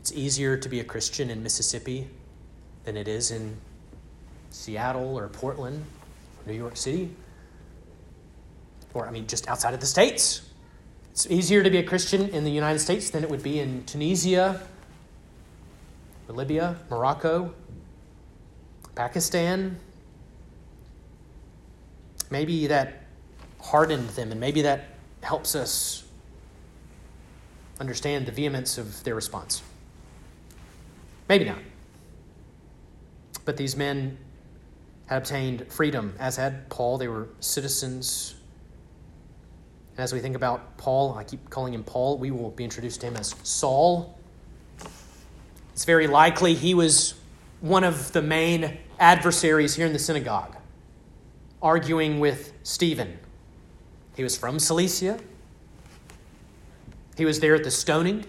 it's 0.00 0.10
easier 0.10 0.56
to 0.56 0.70
be 0.70 0.80
a 0.80 0.84
Christian 0.84 1.28
in 1.28 1.42
Mississippi 1.42 2.08
than 2.88 2.96
it 2.96 3.06
is 3.06 3.30
in 3.30 3.54
Seattle 4.48 5.18
or 5.18 5.28
Portland 5.28 5.84
or 6.38 6.50
New 6.50 6.56
York 6.56 6.74
City. 6.74 7.10
Or, 8.94 9.06
I 9.06 9.10
mean, 9.10 9.26
just 9.26 9.46
outside 9.46 9.74
of 9.74 9.80
the 9.80 9.86
States. 9.86 10.40
It's 11.10 11.30
easier 11.30 11.62
to 11.62 11.68
be 11.68 11.76
a 11.76 11.82
Christian 11.82 12.30
in 12.30 12.44
the 12.44 12.50
United 12.50 12.78
States 12.78 13.10
than 13.10 13.22
it 13.22 13.28
would 13.28 13.42
be 13.42 13.60
in 13.60 13.84
Tunisia 13.84 14.62
Libya, 16.28 16.76
Morocco, 16.88 17.52
Pakistan. 18.94 19.78
Maybe 22.30 22.68
that 22.68 23.04
hardened 23.60 24.08
them, 24.10 24.30
and 24.30 24.40
maybe 24.40 24.62
that 24.62 24.86
helps 25.22 25.54
us 25.54 26.04
understand 27.80 28.24
the 28.24 28.32
vehemence 28.32 28.78
of 28.78 29.04
their 29.04 29.14
response. 29.14 29.62
Maybe 31.28 31.44
not. 31.44 31.58
But 33.48 33.56
these 33.56 33.76
men 33.76 34.18
had 35.06 35.16
obtained 35.16 35.72
freedom, 35.72 36.14
as 36.18 36.36
had 36.36 36.68
Paul. 36.68 36.98
They 36.98 37.08
were 37.08 37.30
citizens. 37.40 38.34
And 39.92 40.00
as 40.00 40.12
we 40.12 40.20
think 40.20 40.36
about 40.36 40.76
Paul, 40.76 41.14
I 41.14 41.24
keep 41.24 41.48
calling 41.48 41.72
him 41.72 41.82
Paul, 41.82 42.18
we 42.18 42.30
will 42.30 42.50
be 42.50 42.62
introduced 42.62 43.00
to 43.00 43.06
him 43.06 43.16
as 43.16 43.34
Saul. 43.44 44.18
It's 45.72 45.86
very 45.86 46.06
likely 46.06 46.52
he 46.52 46.74
was 46.74 47.14
one 47.62 47.84
of 47.84 48.12
the 48.12 48.20
main 48.20 48.76
adversaries 49.00 49.74
here 49.74 49.86
in 49.86 49.94
the 49.94 49.98
synagogue, 49.98 50.54
arguing 51.62 52.20
with 52.20 52.52
Stephen. 52.64 53.18
He 54.14 54.22
was 54.22 54.36
from 54.36 54.58
Cilicia. 54.58 55.18
He 57.16 57.24
was 57.24 57.40
there 57.40 57.54
at 57.54 57.64
the 57.64 57.70
stoning. 57.70 58.26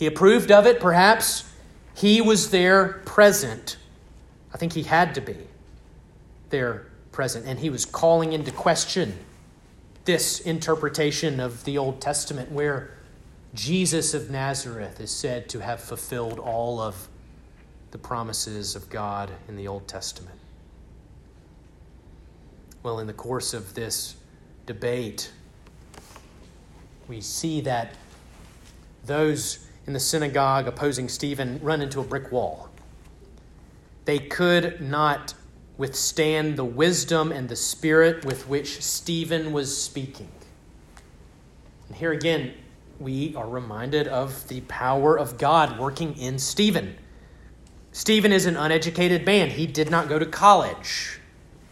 He 0.00 0.06
approved 0.06 0.50
of 0.50 0.66
it, 0.66 0.80
perhaps. 0.80 1.44
He 1.94 2.20
was 2.20 2.50
there 2.50 2.94
present. 3.04 3.76
I 4.52 4.58
think 4.58 4.72
he 4.72 4.82
had 4.82 5.14
to 5.14 5.20
be 5.20 5.36
there 6.50 6.86
present. 7.12 7.46
And 7.46 7.58
he 7.58 7.70
was 7.70 7.84
calling 7.84 8.32
into 8.32 8.50
question 8.50 9.14
this 10.04 10.40
interpretation 10.40 11.40
of 11.40 11.64
the 11.64 11.78
Old 11.78 12.00
Testament 12.00 12.50
where 12.50 12.96
Jesus 13.54 14.14
of 14.14 14.30
Nazareth 14.30 15.00
is 15.00 15.10
said 15.10 15.48
to 15.50 15.60
have 15.60 15.80
fulfilled 15.80 16.38
all 16.38 16.80
of 16.80 17.08
the 17.90 17.98
promises 17.98 18.76
of 18.76 18.88
God 18.88 19.30
in 19.48 19.56
the 19.56 19.66
Old 19.66 19.88
Testament. 19.88 20.38
Well, 22.82 23.00
in 23.00 23.06
the 23.06 23.12
course 23.12 23.52
of 23.52 23.74
this 23.74 24.16
debate, 24.66 25.30
we 27.08 27.20
see 27.20 27.60
that 27.62 27.94
those 29.04 29.66
in 29.86 29.92
the 29.92 30.00
synagogue 30.00 30.68
opposing 30.68 31.08
Stephen 31.08 31.58
run 31.62 31.82
into 31.82 32.00
a 32.00 32.04
brick 32.04 32.30
wall. 32.30 32.69
They 34.10 34.18
could 34.18 34.80
not 34.80 35.34
withstand 35.78 36.56
the 36.56 36.64
wisdom 36.64 37.30
and 37.30 37.48
the 37.48 37.54
spirit 37.54 38.24
with 38.24 38.48
which 38.48 38.82
Stephen 38.82 39.52
was 39.52 39.80
speaking. 39.80 40.26
And 41.86 41.96
here 41.96 42.10
again, 42.10 42.54
we 42.98 43.36
are 43.36 43.48
reminded 43.48 44.08
of 44.08 44.48
the 44.48 44.62
power 44.62 45.16
of 45.16 45.38
God 45.38 45.78
working 45.78 46.18
in 46.18 46.40
Stephen. 46.40 46.96
Stephen 47.92 48.32
is 48.32 48.46
an 48.46 48.56
uneducated 48.56 49.24
man. 49.24 49.48
He 49.48 49.68
did 49.68 49.92
not 49.92 50.08
go 50.08 50.18
to 50.18 50.26
college. 50.26 51.20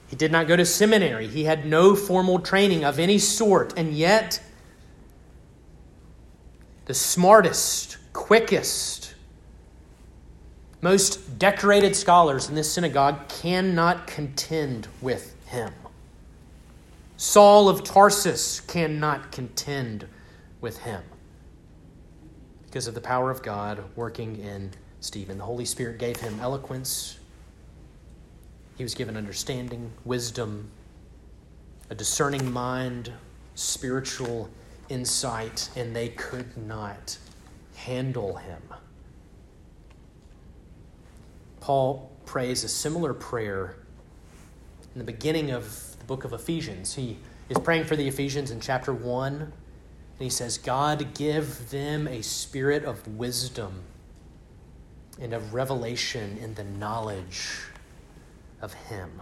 He 0.07 0.15
did 0.15 0.31
not 0.31 0.47
go 0.47 0.55
to 0.55 0.65
seminary. 0.65 1.27
He 1.27 1.43
had 1.43 1.67
no 1.67 1.97
formal 1.97 2.39
training 2.39 2.85
of 2.85 3.01
any 3.01 3.19
sort. 3.19 3.77
And 3.77 3.93
yet, 3.95 4.41
the 6.85 6.95
smartest, 6.95 7.97
quickest, 8.13 8.98
most 10.81 11.39
decorated 11.39 11.97
scholars 11.97 12.49
in 12.49 12.55
this 12.55 12.71
synagogue 12.71 13.29
cannot 13.29 14.07
contend 14.07 14.87
with 15.01 15.35
him. 15.47 15.73
Saul 17.17 17.69
of 17.69 17.83
Tarsus 17.83 18.61
cannot 18.61 19.33
contend 19.33 20.07
with 20.61 20.79
him 20.79 21.03
because 22.67 22.87
of 22.87 22.95
the 22.95 23.01
power 23.01 23.31
of 23.31 23.43
God 23.43 23.83
working 23.97 24.37
in 24.37 24.71
Stephen. 25.01 25.39
The 25.39 25.45
Holy 25.45 25.65
Spirit 25.65 25.99
gave 25.99 26.17
him 26.19 26.39
eloquence, 26.41 27.19
he 28.77 28.85
was 28.85 28.95
given 28.95 29.17
understanding, 29.17 29.91
wisdom, 30.05 30.71
a 31.91 31.95
discerning 31.97 32.53
mind, 32.53 33.11
spiritual 33.57 34.49
insight, 34.89 35.69
and 35.75 35.97
they 35.97 36.11
could 36.11 36.57
not 36.57 37.19
handle 37.75 38.37
him. 38.37 38.63
Paul 41.69 42.11
prays 42.25 42.65
a 42.65 42.69
similar 42.69 43.13
prayer 43.13 43.77
in 44.95 44.99
the 44.99 45.05
beginning 45.05 45.51
of 45.51 45.99
the 45.99 46.05
book 46.07 46.25
of 46.25 46.33
Ephesians. 46.33 46.95
He 46.95 47.19
is 47.51 47.59
praying 47.59 47.85
for 47.85 47.95
the 47.95 48.09
Ephesians 48.09 48.51
in 48.51 48.59
chapter 48.59 48.95
1 48.95 49.35
and 49.43 49.53
he 50.19 50.31
says, 50.31 50.57
God, 50.57 51.13
give 51.13 51.69
them 51.69 52.09
a 52.09 52.23
spirit 52.23 52.85
of 52.85 53.07
wisdom 53.19 53.83
and 55.21 55.35
of 55.35 55.53
revelation 55.53 56.39
in 56.41 56.55
the 56.55 56.65
knowledge 56.65 57.59
of 58.63 58.73
Him. 58.73 59.21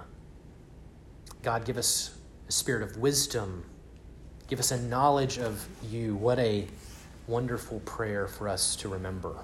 God, 1.42 1.64
give 1.64 1.76
us 1.76 2.14
a 2.48 2.52
spirit 2.52 2.84
of 2.84 2.96
wisdom. 2.96 3.64
Give 4.46 4.60
us 4.60 4.70
a 4.70 4.80
knowledge 4.82 5.40
of 5.40 5.66
you. 5.90 6.14
What 6.14 6.38
a 6.38 6.68
wonderful 7.26 7.80
prayer 7.80 8.28
for 8.28 8.48
us 8.48 8.76
to 8.76 8.88
remember. 8.88 9.34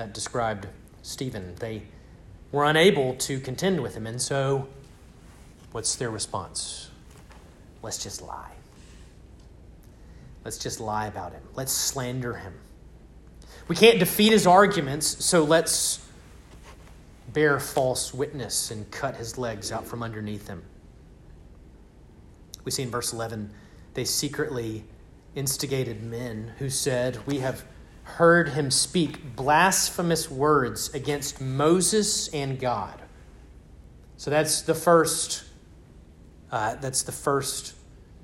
That 0.00 0.14
described 0.14 0.66
Stephen. 1.02 1.56
They 1.56 1.82
were 2.52 2.64
unable 2.64 3.16
to 3.16 3.38
contend 3.38 3.82
with 3.82 3.94
him. 3.94 4.06
And 4.06 4.18
so, 4.18 4.66
what's 5.72 5.94
their 5.96 6.08
response? 6.08 6.88
Let's 7.82 8.02
just 8.02 8.22
lie. 8.22 8.52
Let's 10.42 10.56
just 10.56 10.80
lie 10.80 11.06
about 11.06 11.32
him. 11.32 11.42
Let's 11.54 11.70
slander 11.72 12.32
him. 12.32 12.54
We 13.68 13.76
can't 13.76 13.98
defeat 13.98 14.32
his 14.32 14.46
arguments, 14.46 15.22
so 15.22 15.44
let's 15.44 16.02
bear 17.34 17.60
false 17.60 18.14
witness 18.14 18.70
and 18.70 18.90
cut 18.90 19.16
his 19.16 19.36
legs 19.36 19.70
out 19.70 19.86
from 19.86 20.02
underneath 20.02 20.48
him. 20.48 20.62
We 22.64 22.70
see 22.70 22.84
in 22.84 22.90
verse 22.90 23.12
11, 23.12 23.50
they 23.92 24.06
secretly 24.06 24.82
instigated 25.34 26.02
men 26.02 26.54
who 26.56 26.70
said, 26.70 27.18
We 27.26 27.40
have 27.40 27.66
heard 28.16 28.50
him 28.50 28.70
speak 28.70 29.36
blasphemous 29.36 30.30
words 30.30 30.92
against 30.94 31.40
Moses 31.40 32.28
and 32.28 32.58
God. 32.58 33.00
So 34.16 34.30
that's 34.30 34.62
the 34.62 34.74
first. 34.74 35.44
Uh, 36.52 36.74
that's 36.76 37.02
the 37.04 37.12
first 37.12 37.74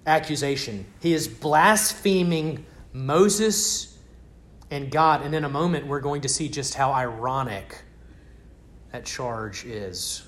accusation. 0.06 0.84
He 1.00 1.14
is 1.14 1.28
blaspheming 1.28 2.66
Moses 2.92 3.96
and 4.70 4.90
God. 4.90 5.22
And 5.22 5.34
in 5.34 5.44
a 5.44 5.48
moment, 5.48 5.86
we're 5.86 6.00
going 6.00 6.22
to 6.22 6.28
see 6.28 6.48
just 6.48 6.74
how 6.74 6.92
ironic 6.92 7.82
that 8.92 9.04
charge 9.04 9.64
is. 9.64 10.26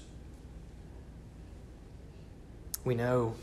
We 2.85 2.95
know 2.95 3.35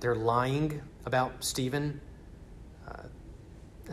they're 0.00 0.14
lying 0.14 0.82
about 1.06 1.44
Stephen. 1.44 2.00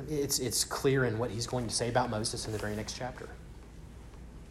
It's, 0.10 0.40
it's 0.40 0.64
clear 0.64 1.06
in 1.06 1.18
what 1.18 1.32
he's 1.32 1.48
going 1.48 1.68
to 1.68 1.74
say 1.74 1.90
about 1.90 2.10
Moses 2.10 2.46
in 2.46 2.52
the 2.52 2.58
very 2.58 2.76
next 2.76 2.98
chapter. 2.98 3.30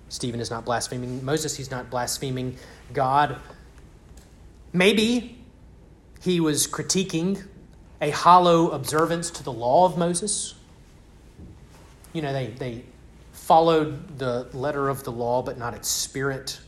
Stephen 0.08 0.40
is 0.40 0.50
not 0.50 0.64
blaspheming 0.64 1.24
Moses, 1.24 1.56
he's 1.56 1.70
not 1.70 1.88
blaspheming 1.88 2.56
God. 2.92 3.36
Maybe 4.72 5.38
he 6.20 6.40
was 6.40 6.66
critiquing 6.66 7.46
a 8.00 8.10
hollow 8.10 8.70
observance 8.70 9.30
to 9.30 9.42
the 9.42 9.52
law 9.52 9.86
of 9.86 9.96
Moses. 9.96 10.54
You 12.12 12.22
know, 12.22 12.32
they, 12.32 12.48
they 12.48 12.82
followed 13.32 14.18
the 14.18 14.48
letter 14.52 14.88
of 14.88 15.04
the 15.04 15.12
law, 15.12 15.42
but 15.42 15.58
not 15.58 15.74
its 15.74 15.88
spirit. 15.88 16.58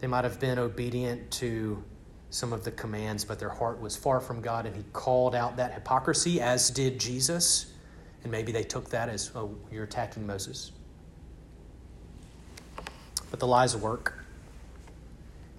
They 0.00 0.06
might 0.06 0.24
have 0.24 0.38
been 0.38 0.58
obedient 0.58 1.30
to 1.32 1.82
some 2.36 2.52
of 2.52 2.64
the 2.64 2.70
commands, 2.72 3.24
but 3.24 3.38
their 3.38 3.48
heart 3.48 3.80
was 3.80 3.96
far 3.96 4.20
from 4.20 4.42
God, 4.42 4.66
and 4.66 4.76
he 4.76 4.84
called 4.92 5.34
out 5.34 5.56
that 5.56 5.72
hypocrisy, 5.72 6.38
as 6.38 6.68
did 6.68 7.00
Jesus. 7.00 7.72
And 8.22 8.30
maybe 8.30 8.52
they 8.52 8.62
took 8.62 8.90
that 8.90 9.08
as, 9.08 9.30
oh, 9.34 9.54
you're 9.72 9.84
attacking 9.84 10.26
Moses. 10.26 10.72
But 13.30 13.40
the 13.40 13.46
lies 13.46 13.74
work. 13.74 14.22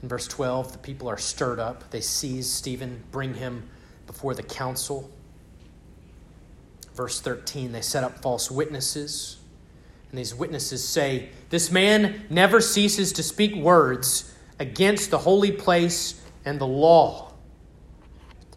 In 0.04 0.08
verse 0.08 0.28
12, 0.28 0.74
the 0.74 0.78
people 0.78 1.08
are 1.08 1.18
stirred 1.18 1.60
up. 1.60 1.90
They 1.90 2.00
seize 2.00 2.48
Stephen, 2.48 3.04
bring 3.12 3.34
him 3.34 3.68
before 4.06 4.36
the 4.36 4.44
council. 4.44 5.10
Verse 6.94 7.20
13, 7.20 7.72
they 7.72 7.82
set 7.82 8.04
up 8.04 8.22
false 8.22 8.52
witnesses. 8.52 9.38
And 10.12 10.20
these 10.20 10.36
witnesses 10.36 10.88
say, 10.88 11.30
This 11.50 11.72
man 11.72 12.26
never 12.30 12.62
ceases 12.62 13.14
to 13.14 13.24
speak 13.24 13.56
words 13.56 14.32
against 14.60 15.10
the 15.10 15.18
holy 15.18 15.52
place 15.52 16.22
and 16.48 16.60
the 16.60 16.68
law. 16.68 17.34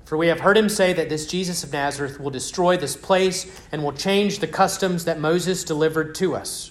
For 0.05 0.17
we 0.17 0.29
have 0.29 0.41
heard 0.41 0.57
him 0.57 0.69
say 0.69 0.93
that 0.93 1.09
this 1.09 1.27
Jesus 1.27 1.65
of 1.65 1.73
Nazareth 1.73 2.19
will 2.19 2.31
destroy 2.31 2.77
this 2.77 2.97
place 2.97 3.61
and 3.71 3.83
will 3.83 3.93
change 3.93 4.39
the 4.39 4.47
customs 4.47 5.05
that 5.05 5.19
Moses 5.19 5.65
delivered 5.65 6.15
to 6.17 6.35
us. 6.35 6.71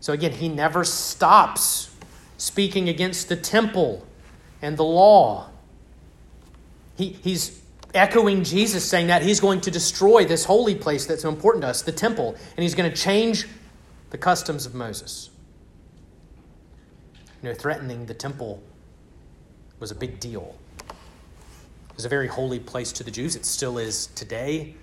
So 0.00 0.12
again, 0.12 0.32
he 0.32 0.48
never 0.48 0.84
stops 0.84 1.94
speaking 2.38 2.88
against 2.88 3.28
the 3.28 3.36
temple 3.36 4.06
and 4.62 4.76
the 4.76 4.84
law. 4.84 5.50
He, 6.96 7.10
he's 7.10 7.60
echoing 7.92 8.44
Jesus 8.44 8.88
saying 8.88 9.08
that 9.08 9.22
he's 9.22 9.40
going 9.40 9.60
to 9.62 9.70
destroy 9.70 10.24
this 10.24 10.44
holy 10.44 10.74
place 10.74 11.06
that's 11.06 11.22
so 11.22 11.28
important 11.28 11.62
to 11.62 11.68
us, 11.68 11.82
the 11.82 11.92
temple, 11.92 12.36
and 12.56 12.62
he's 12.62 12.74
going 12.74 12.90
to 12.90 12.96
change 12.96 13.46
the 14.10 14.18
customs 14.18 14.64
of 14.64 14.74
Moses. 14.74 15.30
You 17.42 17.48
know, 17.48 17.54
threatening 17.54 18.06
the 18.06 18.14
temple 18.14 18.62
was 19.80 19.90
a 19.90 19.94
big 19.94 20.20
deal. 20.20 20.54
It 20.88 21.96
was 21.96 22.04
a 22.04 22.08
very 22.08 22.28
holy 22.28 22.60
place 22.60 22.92
to 22.92 23.04
the 23.04 23.10
Jews. 23.10 23.34
It 23.34 23.44
still 23.44 23.78
is 23.78 24.06
today. 24.08 24.74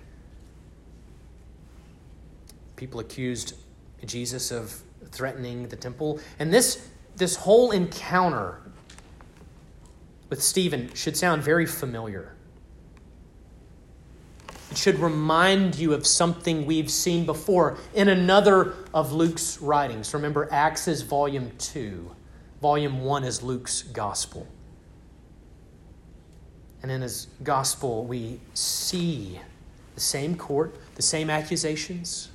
People 2.76 3.00
accused 3.00 3.54
Jesus 4.04 4.50
of 4.50 4.82
threatening 5.10 5.68
the 5.68 5.76
temple. 5.76 6.20
And 6.38 6.52
this, 6.52 6.88
this 7.16 7.36
whole 7.36 7.70
encounter 7.70 8.60
with 10.28 10.42
Stephen 10.42 10.92
should 10.94 11.16
sound 11.16 11.42
very 11.42 11.66
familiar. 11.66 12.34
It 14.70 14.76
should 14.76 14.98
remind 14.98 15.76
you 15.76 15.94
of 15.94 16.06
something 16.06 16.66
we've 16.66 16.90
seen 16.90 17.24
before 17.24 17.78
in 17.94 18.08
another 18.08 18.74
of 18.92 19.12
Luke's 19.12 19.60
writings. 19.62 20.12
Remember, 20.12 20.46
Acts 20.52 20.88
is 20.88 21.02
volume 21.02 21.50
2, 21.58 22.10
volume 22.60 23.00
1 23.00 23.24
is 23.24 23.42
Luke's 23.42 23.82
gospel. 23.82 24.46
And 26.82 26.90
in 26.90 27.00
his 27.02 27.26
gospel, 27.42 28.04
we 28.04 28.40
see 28.54 29.40
the 29.94 30.00
same 30.00 30.36
court, 30.36 30.76
the 30.94 31.02
same 31.02 31.28
accusations. 31.28 32.30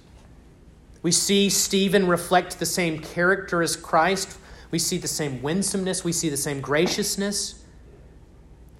We 1.01 1.11
see 1.11 1.49
Stephen 1.49 2.07
reflect 2.07 2.59
the 2.59 2.65
same 2.65 2.99
character 2.99 3.61
as 3.61 3.75
Christ. 3.75 4.37
We 4.71 4.79
see 4.79 4.97
the 4.97 5.07
same 5.07 5.41
winsomeness. 5.41 6.03
We 6.03 6.13
see 6.13 6.29
the 6.29 6.37
same 6.37 6.61
graciousness. 6.61 7.63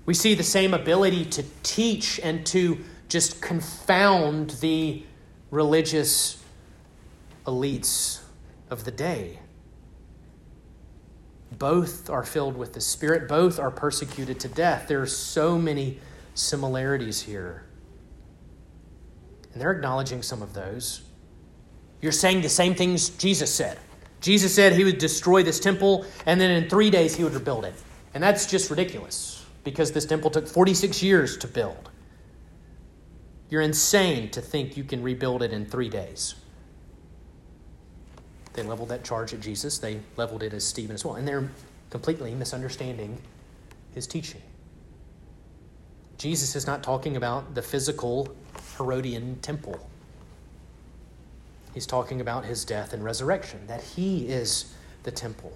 We 0.06 0.14
see 0.14 0.34
the 0.34 0.44
same 0.44 0.74
ability 0.74 1.26
to 1.26 1.44
teach 1.64 2.20
and 2.22 2.46
to 2.48 2.80
just 3.08 3.42
confound 3.42 4.52
the 4.62 5.04
religious 5.52 6.44
elites 7.46 8.22
of 8.70 8.86
the 8.86 8.92
day. 8.92 9.40
Both 11.64 12.10
are 12.10 12.26
filled 12.26 12.58
with 12.58 12.74
the 12.74 12.82
Spirit, 12.82 13.30
both 13.30 13.58
are 13.58 13.72
persecuted 13.72 14.38
to 14.42 14.50
death. 14.50 14.90
There 14.90 15.02
are 15.02 15.06
so 15.06 15.58
many 15.58 15.98
similarities 16.34 17.22
here. 17.22 17.64
And 19.54 19.62
they're 19.62 19.72
acknowledging 19.72 20.24
some 20.24 20.42
of 20.42 20.54
those. 20.54 21.04
You're 22.02 22.12
saying 22.12 22.42
the 22.42 22.50
same 22.50 22.76
things 22.76 23.12
Jesus 23.12 23.50
said. 23.50 23.80
Jesus 24.20 24.54
said 24.54 24.74
he 24.74 24.84
would 24.84 24.98
destroy 24.98 25.42
this 25.42 25.58
temple, 25.58 26.06
and 26.26 26.38
then 26.38 26.52
in 26.52 26.70
three 26.70 26.90
days 26.90 27.16
he 27.16 27.24
would 27.24 27.34
rebuild 27.34 27.64
it. 27.64 27.76
And 28.14 28.22
that's 28.22 28.46
just 28.46 28.70
ridiculous 28.70 29.46
because 29.64 29.94
this 29.94 30.06
temple 30.06 30.32
took 30.32 30.50
46 30.50 31.02
years 31.02 31.38
to 31.38 31.48
build. 31.48 31.92
You're 33.50 33.62
insane 33.62 34.32
to 34.32 34.42
think 34.42 34.76
you 34.76 34.84
can 34.84 35.02
rebuild 35.02 35.42
it 35.42 35.54
in 35.54 35.66
three 35.66 35.88
days. 35.88 36.36
They 38.54 38.64
leveled 38.64 38.90
that 38.90 39.04
charge 39.04 39.34
at 39.34 39.40
Jesus, 39.40 39.80
they 39.80 40.00
leveled 40.16 40.44
it 40.44 40.54
at 40.54 40.62
Stephen 40.62 40.94
as 40.94 41.04
well. 41.04 41.16
And 41.16 41.28
they're 41.28 41.50
completely 41.90 42.34
misunderstanding 42.34 43.20
his 43.94 44.08
teaching. 44.08 44.42
Jesus 46.18 46.56
is 46.56 46.66
not 46.66 46.84
talking 46.84 47.18
about 47.18 47.56
the 47.56 47.62
physical 47.62 48.34
Herodian 48.78 49.40
temple. 49.42 49.90
He's 51.74 51.86
talking 51.88 52.22
about 52.22 52.46
his 52.46 52.66
death 52.66 52.94
and 52.94 53.04
resurrection, 53.04 53.66
that 53.68 53.84
he 53.84 54.28
is 54.28 54.74
the 55.04 55.12
temple. 55.12 55.52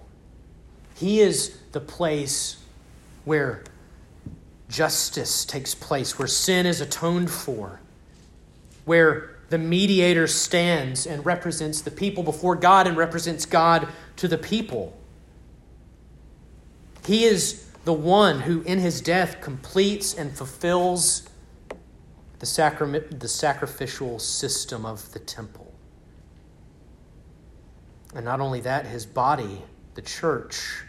He 0.96 1.22
is 1.22 1.58
the 1.72 1.80
place 1.80 2.58
where 3.26 3.64
justice 4.70 5.46
takes 5.46 5.76
place, 5.76 6.18
where 6.18 6.28
sin 6.28 6.66
is 6.66 6.82
atoned 6.82 7.30
for, 7.30 7.80
where 8.86 9.37
the 9.50 9.58
mediator 9.58 10.28
stands 10.28 11.08
and 11.08 11.26
represents 11.26 11.82
the 11.82 11.92
people 11.92 12.24
before 12.24 12.56
God 12.56 12.88
and 12.88 12.98
represents 12.98 13.46
God 13.46 13.88
to 14.18 14.28
the 14.28 14.38
people. 14.38 14.98
He 17.06 17.24
is 17.24 17.66
the 17.86 17.94
one 17.94 18.42
who, 18.42 18.62
in 18.64 18.80
his 18.80 19.00
death, 19.00 19.40
completes 19.40 20.14
and 20.14 20.36
fulfills 20.36 21.30
the, 22.40 22.46
sacrament, 22.46 23.20
the 23.22 23.28
sacrificial 23.30 24.20
system 24.20 24.86
of 24.86 25.12
the 25.14 25.20
temple. 25.20 25.74
And 28.14 28.26
not 28.26 28.42
only 28.42 28.60
that, 28.62 28.86
his 28.86 29.06
body, 29.06 29.62
the 29.96 30.02
church, 30.02 30.84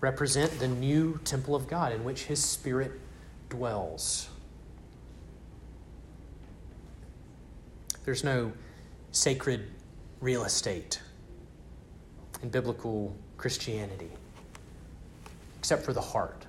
represent 0.00 0.58
the 0.58 0.68
new 0.68 1.20
temple 1.24 1.54
of 1.54 1.68
God 1.68 1.92
in 1.92 2.02
which 2.02 2.24
his 2.24 2.44
spirit 2.44 2.92
dwells. 3.48 4.28
There's 8.04 8.24
no 8.24 8.52
sacred 9.12 9.68
real 10.20 10.44
estate 10.44 11.00
in 12.42 12.48
biblical 12.48 13.14
Christianity 13.36 14.10
except 15.58 15.84
for 15.84 15.92
the 15.92 16.00
heart. 16.00 16.44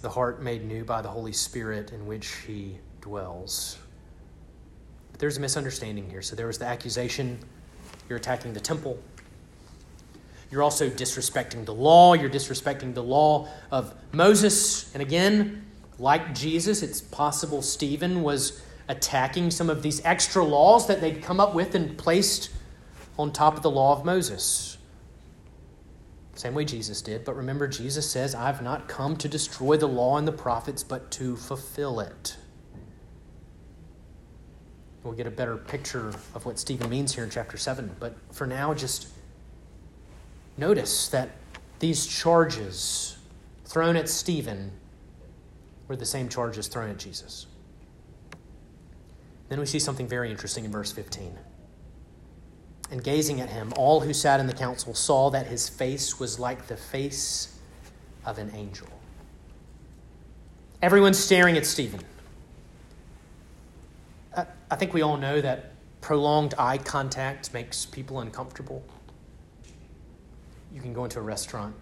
The 0.00 0.10
heart 0.10 0.42
made 0.42 0.64
new 0.64 0.84
by 0.84 1.00
the 1.00 1.08
Holy 1.08 1.32
Spirit 1.32 1.92
in 1.92 2.06
which 2.06 2.26
He 2.46 2.76
dwells. 3.00 3.78
But 5.12 5.20
there's 5.20 5.36
a 5.36 5.40
misunderstanding 5.40 6.10
here. 6.10 6.22
So 6.22 6.34
there 6.34 6.48
was 6.48 6.58
the 6.58 6.64
accusation 6.64 7.38
you're 8.08 8.18
attacking 8.18 8.52
the 8.52 8.60
temple. 8.60 8.98
You're 10.50 10.62
also 10.64 10.90
disrespecting 10.90 11.64
the 11.64 11.74
law. 11.74 12.14
You're 12.14 12.30
disrespecting 12.30 12.94
the 12.94 13.02
law 13.02 13.48
of 13.70 13.94
Moses. 14.12 14.92
And 14.92 15.00
again, 15.00 15.64
like 16.00 16.34
Jesus, 16.34 16.82
it's 16.82 17.00
possible 17.00 17.62
Stephen 17.62 18.22
was 18.22 18.60
attacking 18.88 19.50
some 19.50 19.70
of 19.70 19.82
these 19.82 20.04
extra 20.04 20.44
laws 20.44 20.86
that 20.86 21.00
they'd 21.00 21.22
come 21.22 21.40
up 21.40 21.54
with 21.54 21.74
and 21.74 21.96
placed 21.96 22.50
on 23.18 23.32
top 23.32 23.56
of 23.56 23.62
the 23.62 23.70
law 23.70 23.96
of 23.96 24.04
Moses. 24.04 24.78
Same 26.34 26.54
way 26.54 26.64
Jesus 26.64 27.02
did. 27.02 27.24
But 27.24 27.36
remember, 27.36 27.68
Jesus 27.68 28.10
says, 28.10 28.34
I've 28.34 28.62
not 28.62 28.88
come 28.88 29.16
to 29.18 29.28
destroy 29.28 29.76
the 29.76 29.86
law 29.86 30.16
and 30.16 30.26
the 30.26 30.32
prophets, 30.32 30.82
but 30.82 31.10
to 31.12 31.36
fulfill 31.36 32.00
it. 32.00 32.36
We'll 35.02 35.14
get 35.14 35.26
a 35.26 35.30
better 35.30 35.56
picture 35.56 36.08
of 36.08 36.46
what 36.46 36.58
Stephen 36.58 36.88
means 36.88 37.14
here 37.14 37.24
in 37.24 37.30
chapter 37.30 37.56
7. 37.56 37.96
But 37.98 38.16
for 38.30 38.46
now, 38.46 38.72
just 38.72 39.08
notice 40.56 41.08
that 41.08 41.30
these 41.80 42.06
charges 42.06 43.18
thrown 43.64 43.96
at 43.96 44.08
Stephen 44.08 44.70
were 45.88 45.96
the 45.96 46.06
same 46.06 46.28
charges 46.28 46.68
thrown 46.68 46.90
at 46.90 46.98
Jesus. 46.98 47.46
Then 49.52 49.60
we 49.60 49.66
see 49.66 49.78
something 49.78 50.08
very 50.08 50.30
interesting 50.30 50.64
in 50.64 50.72
verse 50.72 50.92
15. 50.92 51.38
And 52.90 53.04
gazing 53.04 53.42
at 53.42 53.50
him, 53.50 53.70
all 53.76 54.00
who 54.00 54.14
sat 54.14 54.40
in 54.40 54.46
the 54.46 54.54
council 54.54 54.94
saw 54.94 55.28
that 55.28 55.46
his 55.46 55.68
face 55.68 56.18
was 56.18 56.38
like 56.38 56.68
the 56.68 56.76
face 56.78 57.58
of 58.24 58.38
an 58.38 58.50
angel. 58.54 58.88
Everyone's 60.80 61.18
staring 61.18 61.58
at 61.58 61.66
Stephen. 61.66 62.00
I 64.34 64.76
think 64.76 64.94
we 64.94 65.02
all 65.02 65.18
know 65.18 65.42
that 65.42 65.72
prolonged 66.00 66.54
eye 66.56 66.78
contact 66.78 67.52
makes 67.52 67.84
people 67.84 68.20
uncomfortable. 68.20 68.82
You 70.72 70.80
can 70.80 70.94
go 70.94 71.04
into 71.04 71.18
a 71.18 71.22
restaurant, 71.22 71.74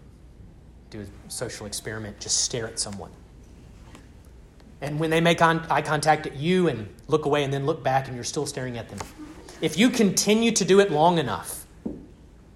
do 0.90 1.02
a 1.02 1.30
social 1.30 1.66
experiment, 1.66 2.18
just 2.18 2.38
stare 2.38 2.66
at 2.66 2.80
someone. 2.80 3.12
And 4.82 4.98
when 4.98 5.10
they 5.10 5.20
make 5.20 5.42
eye 5.42 5.82
contact 5.82 6.26
at 6.26 6.36
you 6.36 6.68
and 6.68 6.88
look 7.08 7.26
away 7.26 7.44
and 7.44 7.52
then 7.52 7.66
look 7.66 7.82
back 7.82 8.06
and 8.06 8.14
you're 8.14 8.24
still 8.24 8.46
staring 8.46 8.78
at 8.78 8.88
them, 8.88 8.98
if 9.60 9.76
you 9.76 9.90
continue 9.90 10.52
to 10.52 10.64
do 10.64 10.80
it 10.80 10.90
long 10.90 11.18
enough, 11.18 11.66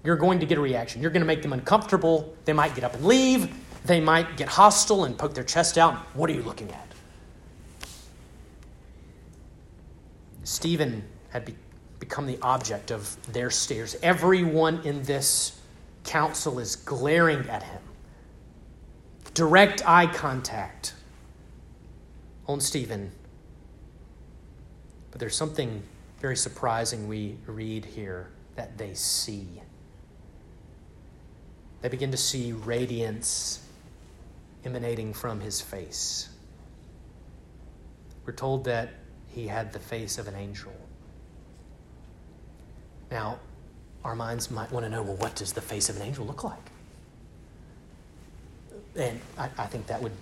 you're 0.05 0.17
going 0.17 0.41
to 0.41 0.47
get 0.47 0.59
a 0.59 0.61
reaction. 0.61 1.03
You're 1.03 1.11
going 1.11 1.23
to 1.23 1.27
make 1.27 1.43
them 1.43 1.53
uncomfortable. 1.53 2.35
They 2.45 2.53
might 2.53 2.75
get 2.75 2.85
up 2.85 2.95
and 2.95 3.05
leave. 3.05 3.53
They 3.85 4.01
might 4.01 4.37
get 4.37 4.49
hostile 4.49 5.05
and 5.05 5.17
poke 5.17 5.35
their 5.35 5.45
chest 5.45 5.77
out. 5.77 5.97
What 6.15 6.31
are 6.31 6.33
you 6.33 6.43
looking 6.43 6.71
at? 6.71 6.89
Stephen 10.45 11.05
had 11.31 11.45
be- 11.45 11.57
become 11.99 12.27
the 12.27 12.39
object 12.41 12.91
of 12.91 13.17
their 13.33 13.51
stares. 13.51 13.97
Everyone 14.03 14.81
in 14.85 15.03
this 15.03 15.61
council 16.05 16.59
is 16.59 16.77
glaring 16.77 17.49
at 17.49 17.63
him. 17.63 17.81
Direct 19.33 19.87
eye 19.89 20.07
contact 20.07 20.95
on 22.47 22.61
Stephen. 22.61 23.11
But 25.11 25.21
there's 25.21 25.37
something 25.37 25.83
very 26.21 26.37
surprising 26.37 27.09
we 27.09 27.37
read 27.47 27.85
here 27.85 28.31
that 28.57 28.79
they 28.79 28.95
see. 28.95 29.47
They 31.83 31.89
begin 31.89 32.11
to 32.11 32.17
see 32.17 32.53
radiance 32.53 33.61
emanating 34.65 35.13
from 35.13 35.41
his 35.41 35.61
face. 35.61 36.29
We're 38.25 38.33
told 38.33 38.65
that 38.65 38.91
he 39.29 39.47
had 39.47 39.73
the 39.73 39.79
face 39.79 40.17
of 40.19 40.29
an 40.29 40.35
angel. 40.35 40.73
Now, 43.11 43.39
our 44.03 44.15
minds 44.15 44.51
might 44.51 44.71
want 44.73 44.85
to 44.87 44.91
know 44.91 45.03
well, 45.03 45.17
what 45.17 45.35
does 45.35 45.53
the 45.53 45.61
face 45.61 45.89
of 45.89 45.97
an 45.97 46.03
angel 46.03 46.25
look 46.25 46.45
like? 46.45 46.59
And 48.97 49.21
I, 49.37 49.49
I 49.59 49.67
think 49.67 49.87
that 49.89 50.03
would 50.03 50.13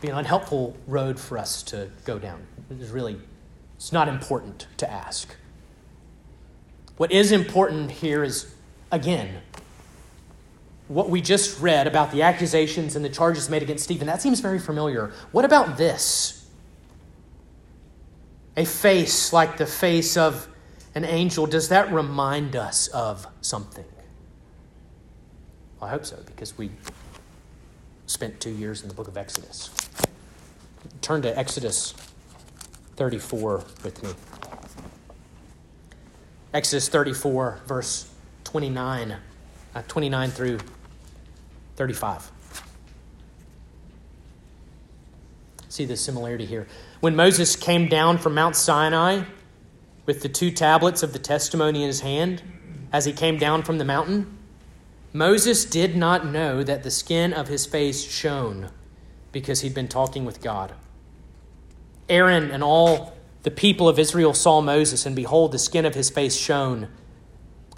be 0.00 0.08
an 0.08 0.16
unhelpful 0.16 0.76
road 0.86 1.18
for 1.18 1.38
us 1.38 1.62
to 1.64 1.90
go 2.04 2.18
down. 2.18 2.46
It 2.70 2.80
is 2.80 2.90
really, 2.90 3.18
it's 3.76 3.92
not 3.92 4.08
important 4.08 4.66
to 4.78 4.90
ask. 4.90 5.34
What 6.96 7.12
is 7.12 7.32
important 7.32 7.90
here 7.90 8.22
is, 8.24 8.54
again, 8.90 9.42
what 10.88 11.10
we 11.10 11.20
just 11.20 11.60
read 11.60 11.86
about 11.86 12.12
the 12.12 12.22
accusations 12.22 12.96
and 12.96 13.04
the 13.04 13.10
charges 13.10 13.50
made 13.50 13.62
against 13.62 13.84
Stephen. 13.84 14.06
That 14.06 14.22
seems 14.22 14.40
very 14.40 14.58
familiar. 14.58 15.12
What 15.32 15.44
about 15.44 15.76
this? 15.76 16.38
a 18.58 18.64
face 18.64 19.32
like 19.32 19.56
the 19.56 19.66
face 19.66 20.16
of 20.16 20.48
an 20.96 21.04
angel, 21.04 21.46
does 21.46 21.68
that 21.68 21.92
remind 21.92 22.56
us 22.56 22.88
of 22.88 23.24
something? 23.40 23.84
Well, 25.80 25.88
I 25.88 25.92
hope 25.92 26.04
so, 26.04 26.18
because 26.26 26.58
we 26.58 26.70
spent 28.08 28.40
two 28.40 28.50
years 28.50 28.82
in 28.82 28.88
the 28.88 28.94
book 28.94 29.06
of 29.06 29.16
Exodus. 29.16 29.70
Turn 31.02 31.22
to 31.22 31.38
Exodus 31.38 31.92
34 32.96 33.64
with 33.84 34.02
me. 34.02 34.10
Exodus 36.54 36.88
34, 36.88 37.60
verse 37.66 38.10
29, 38.44 39.16
uh, 39.74 39.82
29 39.86 40.30
through 40.30 40.58
35. 41.76 42.32
See 45.68 45.84
the 45.84 45.96
similarity 45.96 46.46
here. 46.46 46.66
When 47.00 47.14
Moses 47.14 47.54
came 47.54 47.88
down 47.88 48.16
from 48.16 48.34
Mount 48.34 48.56
Sinai 48.56 49.22
with 50.06 50.22
the 50.22 50.28
two 50.30 50.50
tablets 50.50 51.02
of 51.02 51.12
the 51.12 51.18
testimony 51.18 51.82
in 51.82 51.88
his 51.88 52.00
hand, 52.00 52.42
as 52.90 53.04
he 53.04 53.12
came 53.12 53.36
down 53.36 53.62
from 53.62 53.76
the 53.76 53.84
mountain, 53.84 54.37
Moses 55.12 55.64
did 55.64 55.96
not 55.96 56.26
know 56.26 56.62
that 56.62 56.82
the 56.82 56.90
skin 56.90 57.32
of 57.32 57.48
his 57.48 57.64
face 57.64 58.02
shone 58.02 58.70
because 59.32 59.62
he'd 59.62 59.74
been 59.74 59.88
talking 59.88 60.24
with 60.24 60.42
God. 60.42 60.74
Aaron 62.08 62.50
and 62.50 62.62
all 62.62 63.14
the 63.42 63.50
people 63.50 63.88
of 63.88 63.98
Israel 63.98 64.34
saw 64.34 64.60
Moses, 64.60 65.06
and 65.06 65.16
behold, 65.16 65.52
the 65.52 65.58
skin 65.58 65.86
of 65.86 65.94
his 65.94 66.10
face 66.10 66.36
shone, 66.36 66.88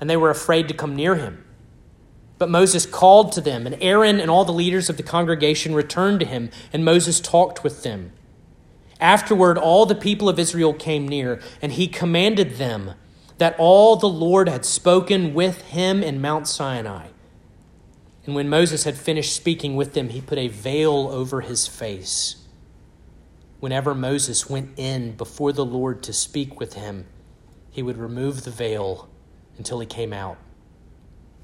and 0.01 0.09
they 0.09 0.17
were 0.17 0.31
afraid 0.31 0.67
to 0.69 0.75
come 0.75 0.97
near 0.97 1.17
him. 1.17 1.45
But 2.39 2.49
Moses 2.49 2.87
called 2.87 3.33
to 3.33 3.41
them, 3.41 3.67
and 3.67 3.77
Aaron 3.81 4.19
and 4.19 4.31
all 4.31 4.45
the 4.45 4.53
leaders 4.53 4.89
of 4.89 4.97
the 4.97 5.03
congregation 5.03 5.75
returned 5.75 6.21
to 6.21 6.27
him, 6.27 6.51
and 6.73 6.85
Moses 6.85 7.21
talked 7.21 7.63
with 7.63 7.83
them. 7.83 8.13
Afterward, 9.01 9.59
all 9.59 9.87
the 9.87 9.95
people 9.95 10.29
of 10.29 10.39
Israel 10.39 10.73
came 10.73 11.07
near, 11.07 11.41
and 11.63 11.73
he 11.73 11.87
commanded 11.87 12.53
them 12.53 12.95
that 13.39 13.55
all 13.59 13.97
the 13.97 14.09
Lord 14.09 14.49
had 14.49 14.65
spoken 14.65 15.35
with 15.35 15.63
him 15.63 16.03
in 16.03 16.21
Mount 16.21 16.49
Sinai. 16.49 17.09
And 18.31 18.37
when 18.37 18.49
Moses 18.49 18.85
had 18.85 18.97
finished 18.97 19.35
speaking 19.35 19.75
with 19.75 19.95
them, 19.95 20.11
he 20.11 20.21
put 20.21 20.39
a 20.39 20.47
veil 20.47 21.09
over 21.11 21.41
his 21.41 21.67
face. 21.67 22.37
Whenever 23.59 23.93
Moses 23.93 24.49
went 24.49 24.71
in 24.79 25.17
before 25.17 25.53
the 25.53 25.65
Lord 25.65 26.01
to 26.05 26.13
speak 26.13 26.61
with 26.61 26.75
him, 26.75 27.09
he 27.73 27.83
would 27.83 27.97
remove 27.97 28.45
the 28.45 28.53
veil 28.53 29.09
until 29.59 29.81
he 29.81 29.87
came 29.87 30.13
out. 30.13 30.39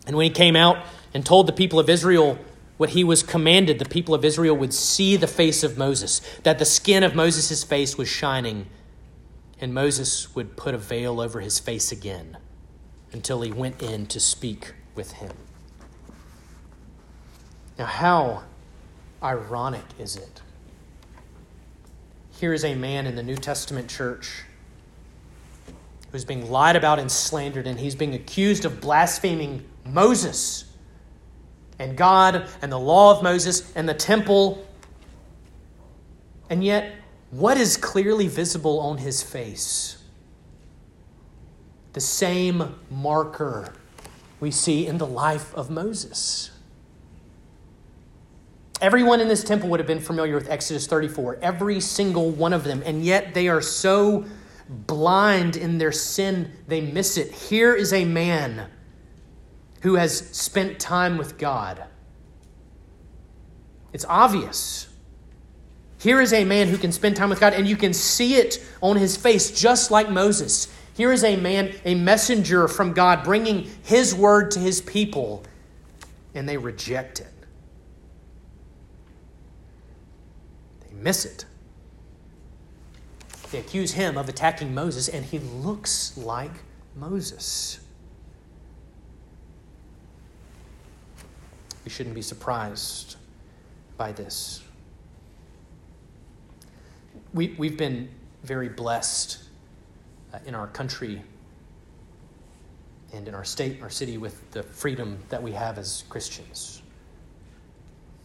And 0.06 0.16
when 0.16 0.26
he 0.26 0.30
came 0.30 0.54
out 0.54 0.86
and 1.12 1.26
told 1.26 1.48
the 1.48 1.52
people 1.52 1.80
of 1.80 1.90
Israel 1.90 2.38
what 2.76 2.90
he 2.90 3.02
was 3.02 3.24
commanded, 3.24 3.80
the 3.80 3.84
people 3.84 4.14
of 4.14 4.24
Israel 4.24 4.56
would 4.56 4.72
see 4.72 5.16
the 5.16 5.26
face 5.26 5.64
of 5.64 5.76
Moses, 5.76 6.20
that 6.44 6.60
the 6.60 6.64
skin 6.64 7.02
of 7.02 7.16
Moses' 7.16 7.64
face 7.64 7.98
was 7.98 8.08
shining, 8.08 8.68
and 9.60 9.74
Moses 9.74 10.36
would 10.36 10.56
put 10.56 10.72
a 10.72 10.78
veil 10.78 11.20
over 11.20 11.40
his 11.40 11.58
face 11.58 11.90
again 11.90 12.38
until 13.10 13.40
he 13.40 13.50
went 13.50 13.82
in 13.82 14.06
to 14.06 14.20
speak 14.20 14.74
with 14.94 15.14
him. 15.14 15.32
Now, 17.78 17.84
how 17.86 18.42
ironic 19.22 19.84
is 19.98 20.16
it? 20.16 20.40
Here 22.38 22.52
is 22.52 22.64
a 22.64 22.74
man 22.74 23.06
in 23.06 23.16
the 23.16 23.22
New 23.22 23.36
Testament 23.36 23.88
church 23.88 24.44
who's 26.12 26.24
being 26.24 26.50
lied 26.50 26.76
about 26.76 26.98
and 26.98 27.10
slandered, 27.10 27.66
and 27.66 27.78
he's 27.78 27.94
being 27.94 28.14
accused 28.14 28.64
of 28.64 28.80
blaspheming 28.80 29.64
Moses 29.84 30.64
and 31.78 31.96
God 31.96 32.46
and 32.62 32.72
the 32.72 32.78
law 32.78 33.16
of 33.16 33.22
Moses 33.22 33.70
and 33.74 33.88
the 33.88 33.94
temple. 33.94 34.66
And 36.48 36.64
yet, 36.64 36.94
what 37.30 37.58
is 37.58 37.76
clearly 37.76 38.28
visible 38.28 38.80
on 38.80 38.98
his 38.98 39.22
face? 39.22 40.02
The 41.92 42.00
same 42.00 42.74
marker 42.90 43.74
we 44.40 44.50
see 44.50 44.86
in 44.86 44.98
the 44.98 45.06
life 45.06 45.54
of 45.54 45.70
Moses. 45.70 46.50
Everyone 48.80 49.20
in 49.20 49.28
this 49.28 49.42
temple 49.42 49.68
would 49.70 49.80
have 49.80 49.86
been 49.86 50.00
familiar 50.00 50.34
with 50.34 50.50
Exodus 50.50 50.86
34, 50.86 51.38
every 51.40 51.80
single 51.80 52.30
one 52.30 52.52
of 52.52 52.64
them, 52.64 52.82
and 52.84 53.04
yet 53.04 53.32
they 53.32 53.48
are 53.48 53.62
so 53.62 54.24
blind 54.68 55.56
in 55.56 55.78
their 55.78 55.92
sin, 55.92 56.52
they 56.68 56.80
miss 56.80 57.16
it. 57.16 57.32
Here 57.32 57.74
is 57.74 57.92
a 57.92 58.04
man 58.04 58.68
who 59.82 59.94
has 59.94 60.18
spent 60.30 60.78
time 60.78 61.16
with 61.16 61.38
God. 61.38 61.84
It's 63.92 64.04
obvious. 64.08 64.88
Here 65.98 66.20
is 66.20 66.32
a 66.32 66.44
man 66.44 66.68
who 66.68 66.76
can 66.76 66.92
spend 66.92 67.16
time 67.16 67.30
with 67.30 67.40
God, 67.40 67.54
and 67.54 67.66
you 67.66 67.76
can 67.76 67.94
see 67.94 68.34
it 68.34 68.62
on 68.82 68.96
his 68.96 69.16
face, 69.16 69.50
just 69.58 69.90
like 69.90 70.10
Moses. 70.10 70.68
Here 70.94 71.12
is 71.12 71.24
a 71.24 71.36
man, 71.36 71.74
a 71.84 71.94
messenger 71.94 72.68
from 72.68 72.92
God, 72.92 73.24
bringing 73.24 73.70
his 73.82 74.14
word 74.14 74.50
to 74.52 74.58
his 74.58 74.80
people, 74.82 75.44
and 76.34 76.48
they 76.48 76.58
reject 76.58 77.20
it. 77.20 77.32
They 80.80 80.85
miss 81.00 81.24
it. 81.24 81.44
They 83.50 83.58
accuse 83.58 83.92
him 83.92 84.16
of 84.16 84.28
attacking 84.28 84.74
Moses, 84.74 85.08
and 85.08 85.24
he 85.24 85.38
looks 85.38 86.16
like 86.16 86.52
Moses. 86.96 87.80
We 91.84 91.90
shouldn't 91.90 92.14
be 92.14 92.22
surprised 92.22 93.16
by 93.96 94.12
this. 94.12 94.62
We, 97.32 97.54
we've 97.58 97.76
been 97.76 98.08
very 98.42 98.68
blessed 98.68 99.42
uh, 100.32 100.38
in 100.46 100.54
our 100.54 100.66
country 100.68 101.22
and 103.12 103.28
in 103.28 103.34
our 103.34 103.44
state, 103.44 103.80
our 103.82 103.90
city, 103.90 104.18
with 104.18 104.50
the 104.50 104.62
freedom 104.62 105.18
that 105.28 105.42
we 105.42 105.52
have 105.52 105.78
as 105.78 106.04
Christians. 106.08 106.82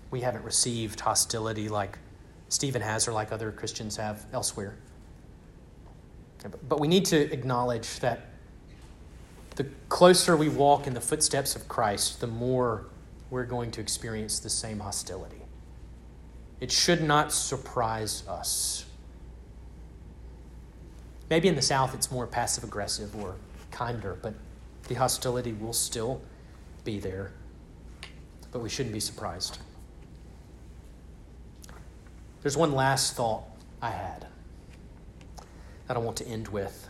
We 0.09 0.21
haven't 0.21 0.43
received 0.43 0.99
hostility 0.99 1.69
like 1.69 1.99
Stephen 2.51 2.81
has 2.81 3.07
or 3.07 3.13
like 3.13 3.31
other 3.31 3.49
Christians 3.49 3.95
have 3.95 4.25
elsewhere. 4.33 4.75
But 6.67 6.81
we 6.81 6.87
need 6.89 7.05
to 7.05 7.31
acknowledge 7.31 7.99
that 8.01 8.27
the 9.55 9.63
closer 9.87 10.35
we 10.35 10.49
walk 10.49 10.85
in 10.85 10.93
the 10.93 10.99
footsteps 10.99 11.55
of 11.55 11.69
Christ, 11.69 12.19
the 12.19 12.27
more 12.27 12.87
we're 13.29 13.45
going 13.45 13.71
to 13.71 13.79
experience 13.81 14.39
the 14.39 14.49
same 14.49 14.79
hostility. 14.79 15.41
It 16.59 16.73
should 16.73 17.01
not 17.01 17.31
surprise 17.31 18.27
us. 18.27 18.85
Maybe 21.29 21.47
in 21.47 21.55
the 21.55 21.61
South 21.61 21.95
it's 21.95 22.11
more 22.11 22.27
passive 22.27 22.65
aggressive 22.65 23.15
or 23.15 23.35
kinder, 23.71 24.17
but 24.21 24.33
the 24.89 24.95
hostility 24.95 25.53
will 25.53 25.73
still 25.73 26.21
be 26.83 26.99
there. 26.99 27.31
But 28.51 28.59
we 28.59 28.67
shouldn't 28.67 28.93
be 28.93 28.99
surprised. 28.99 29.59
There's 32.41 32.57
one 32.57 32.73
last 32.73 33.15
thought 33.15 33.43
I 33.81 33.91
had 33.91 34.27
that 35.87 35.97
I 35.97 35.99
want 35.99 36.17
to 36.17 36.27
end 36.27 36.47
with. 36.47 36.89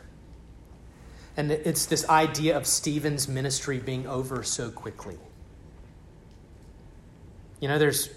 And 1.38 1.52
it's 1.52 1.86
this 1.86 2.08
idea 2.10 2.58
of 2.58 2.68
Stephen's 2.68 3.28
ministry 3.28 3.80
being 3.80 4.06
over 4.06 4.44
so 4.44 4.70
quickly. 4.70 5.18
You 7.60 7.68
know, 7.68 7.80
there's 7.80 8.10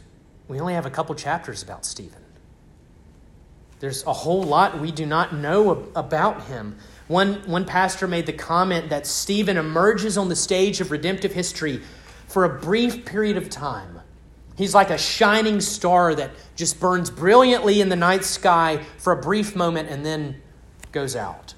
we 0.48 0.60
only 0.60 0.74
have 0.74 0.86
a 0.86 0.90
couple 0.90 1.14
chapters 1.14 1.62
about 1.62 1.86
Stephen. 1.86 2.22
There's 3.80 4.04
a 4.06 4.12
whole 4.12 4.42
lot 4.42 4.80
we 4.80 4.92
do 4.92 5.06
not 5.06 5.34
know 5.34 5.90
about 5.94 6.44
him. 6.44 6.76
One, 7.08 7.34
one 7.46 7.64
pastor 7.64 8.06
made 8.06 8.26
the 8.26 8.32
comment 8.32 8.88
that 8.90 9.06
Stephen 9.06 9.56
emerges 9.56 10.16
on 10.16 10.28
the 10.28 10.36
stage 10.36 10.80
of 10.80 10.90
redemptive 10.90 11.32
history 11.32 11.82
for 12.28 12.44
a 12.44 12.48
brief 12.60 13.04
period 13.04 13.36
of 13.36 13.50
time. 13.50 13.93
He's 14.56 14.74
like 14.74 14.90
a 14.90 14.98
shining 14.98 15.60
star 15.60 16.14
that 16.14 16.30
just 16.54 16.78
burns 16.78 17.10
brilliantly 17.10 17.80
in 17.80 17.88
the 17.88 17.96
night 17.96 18.24
sky 18.24 18.80
for 18.98 19.12
a 19.12 19.20
brief 19.20 19.56
moment 19.56 19.88
and 19.88 20.06
then 20.06 20.40
goes 20.92 21.16
out. 21.16 21.54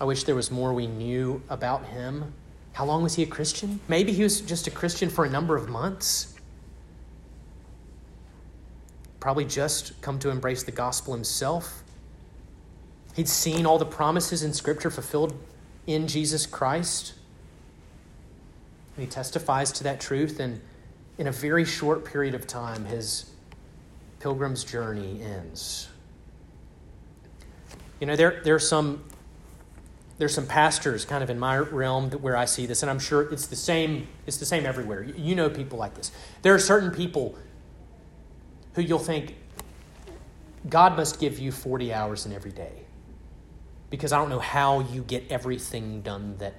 I 0.00 0.04
wish 0.04 0.24
there 0.24 0.34
was 0.34 0.50
more 0.50 0.74
we 0.74 0.86
knew 0.86 1.42
about 1.48 1.86
him. 1.86 2.34
How 2.74 2.84
long 2.84 3.02
was 3.02 3.14
he 3.14 3.22
a 3.22 3.26
Christian? 3.26 3.80
Maybe 3.88 4.12
he 4.12 4.22
was 4.22 4.40
just 4.40 4.66
a 4.66 4.70
Christian 4.70 5.08
for 5.08 5.24
a 5.24 5.30
number 5.30 5.56
of 5.56 5.68
months. 5.68 6.34
Probably 9.20 9.46
just 9.46 9.98
come 10.02 10.18
to 10.18 10.28
embrace 10.28 10.64
the 10.64 10.72
gospel 10.72 11.14
himself. 11.14 11.82
He'd 13.14 13.28
seen 13.28 13.64
all 13.64 13.78
the 13.78 13.86
promises 13.86 14.42
in 14.42 14.52
Scripture 14.52 14.90
fulfilled 14.90 15.34
in 15.86 16.08
Jesus 16.08 16.44
Christ. 16.44 17.14
And 18.96 19.04
he 19.04 19.10
testifies 19.10 19.72
to 19.72 19.84
that 19.84 20.00
truth, 20.00 20.40
and 20.40 20.60
in 21.18 21.26
a 21.26 21.32
very 21.32 21.64
short 21.64 22.04
period 22.04 22.34
of 22.34 22.46
time, 22.46 22.84
his 22.84 23.30
pilgrim's 24.20 24.64
journey 24.64 25.20
ends. 25.22 25.88
You 28.00 28.06
know, 28.06 28.16
there, 28.16 28.40
there 28.44 28.54
are 28.54 28.60
some 28.60 29.04
there's 30.16 30.34
some 30.34 30.46
pastors 30.46 31.04
kind 31.04 31.24
of 31.24 31.30
in 31.30 31.40
my 31.40 31.56
realm 31.58 32.10
where 32.12 32.36
I 32.36 32.44
see 32.44 32.66
this, 32.66 32.82
and 32.82 32.90
I'm 32.90 33.00
sure 33.00 33.22
it's 33.32 33.46
the 33.46 33.56
same. 33.56 34.06
It's 34.26 34.36
the 34.36 34.46
same 34.46 34.64
everywhere. 34.64 35.02
You 35.02 35.34
know 35.34 35.50
people 35.50 35.78
like 35.78 35.94
this. 35.94 36.12
There 36.42 36.54
are 36.54 36.58
certain 36.58 36.90
people 36.90 37.36
who 38.74 38.82
you'll 38.82 38.98
think 38.98 39.34
God 40.68 40.96
must 40.96 41.20
give 41.20 41.38
you 41.38 41.52
40 41.52 41.92
hours 41.92 42.26
in 42.26 42.32
every 42.32 42.52
day 42.52 42.72
because 43.90 44.12
I 44.12 44.18
don't 44.18 44.30
know 44.30 44.38
how 44.38 44.80
you 44.80 45.02
get 45.02 45.30
everything 45.30 46.00
done 46.02 46.36
that 46.38 46.54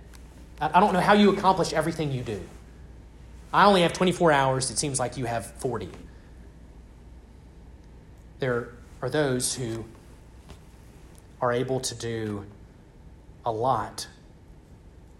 I 0.60 0.80
don't 0.80 0.93
know 0.93 1.01
how 1.01 1.14
you 1.14 1.32
accomplish 1.32 1.74
everything 1.74 2.12
you 2.12 2.24
do. 2.24 2.41
I 3.53 3.66
only 3.66 3.82
have 3.82 3.93
24 3.93 4.32
hours. 4.32 4.72
It 4.72 4.78
seems 4.78 4.99
like 4.99 5.18
you 5.18 5.26
have 5.26 5.45
40. 5.58 5.89
There 8.39 8.70
are 9.01 9.10
those 9.10 9.56
who 9.56 9.86
are 11.41 11.51
able 11.51 11.80
to 11.82 11.95
do 11.95 12.45
a 13.45 13.51
lot 13.51 14.08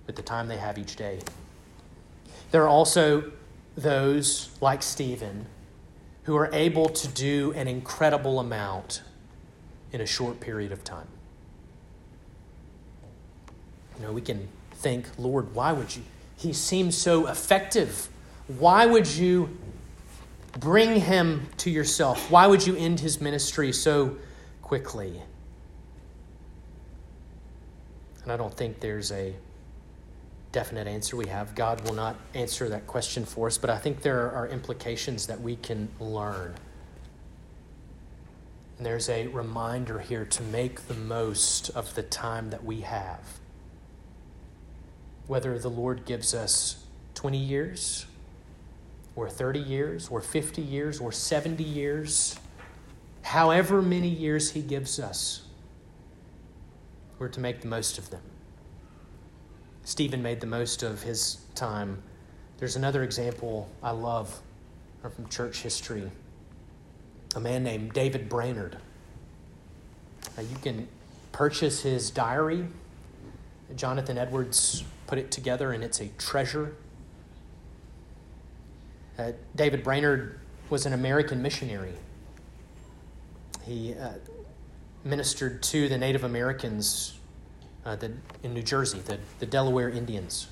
with 0.08 0.16
the 0.16 0.22
time 0.22 0.48
they 0.48 0.58
have 0.58 0.78
each 0.78 0.96
day. 0.96 1.20
There 2.52 2.64
are 2.64 2.70
also 2.70 3.32
those, 3.76 4.50
like 4.62 4.82
Stephen, 4.82 5.48
who 6.24 6.36
are 6.36 6.50
able 6.54 6.90
to 6.90 7.08
do 7.08 7.54
an 7.54 7.68
incredible 7.68 8.40
amount 8.40 9.02
in 9.92 10.02
a 10.02 10.06
short 10.06 10.40
period 10.40 10.72
of 10.72 10.84
time. 10.84 11.08
You 13.98 14.06
know, 14.06 14.12
we 14.12 14.22
can 14.22 14.48
think, 14.74 15.06
Lord, 15.18 15.54
why 15.54 15.72
would 15.72 15.96
you? 15.96 16.04
He 16.38 16.54
seems 16.54 16.98
so 16.98 17.28
effective. 17.28 18.10
Why 18.48 18.86
would 18.86 19.08
you 19.08 19.58
bring 20.60 21.00
him 21.00 21.48
to 21.58 21.70
yourself? 21.70 22.30
Why 22.30 22.48
would 22.48 22.66
you 22.66 22.76
end 22.76 23.00
his 23.00 23.22
ministry 23.22 23.72
so 23.72 24.18
quickly? 24.62 25.22
And 28.24 28.32
I 28.32 28.38
don't 28.38 28.56
think 28.56 28.80
there's 28.80 29.12
a 29.12 29.34
definite 30.52 30.88
answer 30.88 31.16
we 31.16 31.28
have. 31.28 31.54
God 31.54 31.82
will 31.82 31.94
not 31.94 32.16
answer 32.34 32.70
that 32.70 32.88
question 32.88 33.26
for 33.26 33.48
us, 33.48 33.58
but 33.58 33.70
I 33.70 33.78
think 33.78 34.02
there 34.02 34.32
are 34.32 34.48
implications 34.48 35.28
that 35.28 35.40
we 35.40 35.58
can 35.58 35.90
learn. 36.00 36.56
And 38.78 38.86
there's 38.86 39.10
a 39.10 39.28
reminder 39.28 40.00
here 40.00 40.26
to 40.26 40.44
make 40.44 40.88
the 40.88 40.94
most 40.94 41.70
of 41.72 41.94
the 41.96 42.04
time 42.04 42.50
that 42.50 42.64
we 42.64 42.82
have. 42.82 43.20
Whether 45.28 45.58
the 45.58 45.70
Lord 45.70 46.06
gives 46.06 46.34
us 46.34 46.84
20 47.16 47.38
years, 47.38 48.06
or 49.16 49.30
30 49.30 49.60
years, 49.60 50.08
or 50.10 50.22
50 50.22 50.62
years, 50.62 51.00
or 51.00 51.12
70 51.12 51.64
years, 51.64 52.38
however 53.22 53.82
many 53.82 54.10
years 54.10 54.52
He 54.52 54.62
gives 54.62 55.00
us, 55.00 55.42
we're 57.18 57.30
to 57.30 57.40
make 57.40 57.62
the 57.62 57.68
most 57.68 57.98
of 57.98 58.10
them. 58.10 58.22
Stephen 59.84 60.22
made 60.22 60.42
the 60.42 60.48
most 60.48 60.84
of 60.84 61.04
his 61.04 61.38
time. 61.54 62.02
There's 62.58 62.76
another 62.76 63.04
example 63.04 63.70
I 63.82 63.92
love 63.92 64.42
from 65.02 65.30
church 65.30 65.62
history 65.62 66.12
a 67.36 67.40
man 67.40 67.64
named 67.64 67.94
David 67.94 68.30
Brainerd. 68.30 68.78
Now, 70.38 70.44
you 70.44 70.56
can 70.62 70.88
purchase 71.32 71.82
his 71.82 72.10
diary. 72.10 72.66
Jonathan 73.76 74.18
Edwards 74.18 74.84
put 75.08 75.18
it 75.18 75.32
together, 75.32 75.72
and 75.72 75.84
it's 75.84 76.00
a 76.00 76.08
treasure. 76.18 76.76
Uh, 79.18 79.32
David 79.56 79.84
Brainerd 79.84 80.40
was 80.70 80.86
an 80.86 80.94
American 80.94 81.42
missionary. 81.42 81.94
He 83.66 83.94
uh, 83.94 84.14
ministered 85.04 85.64
to 85.64 85.88
the 85.88 85.98
Native 85.98 86.24
Americans 86.24 87.18
uh, 87.86 87.96
the, 87.96 88.12
in 88.44 88.54
New 88.54 88.64
Jersey, 88.64 89.00
the, 89.00 89.20
the 89.40 89.46
Delaware 89.46 89.90
Indians. 89.90 90.48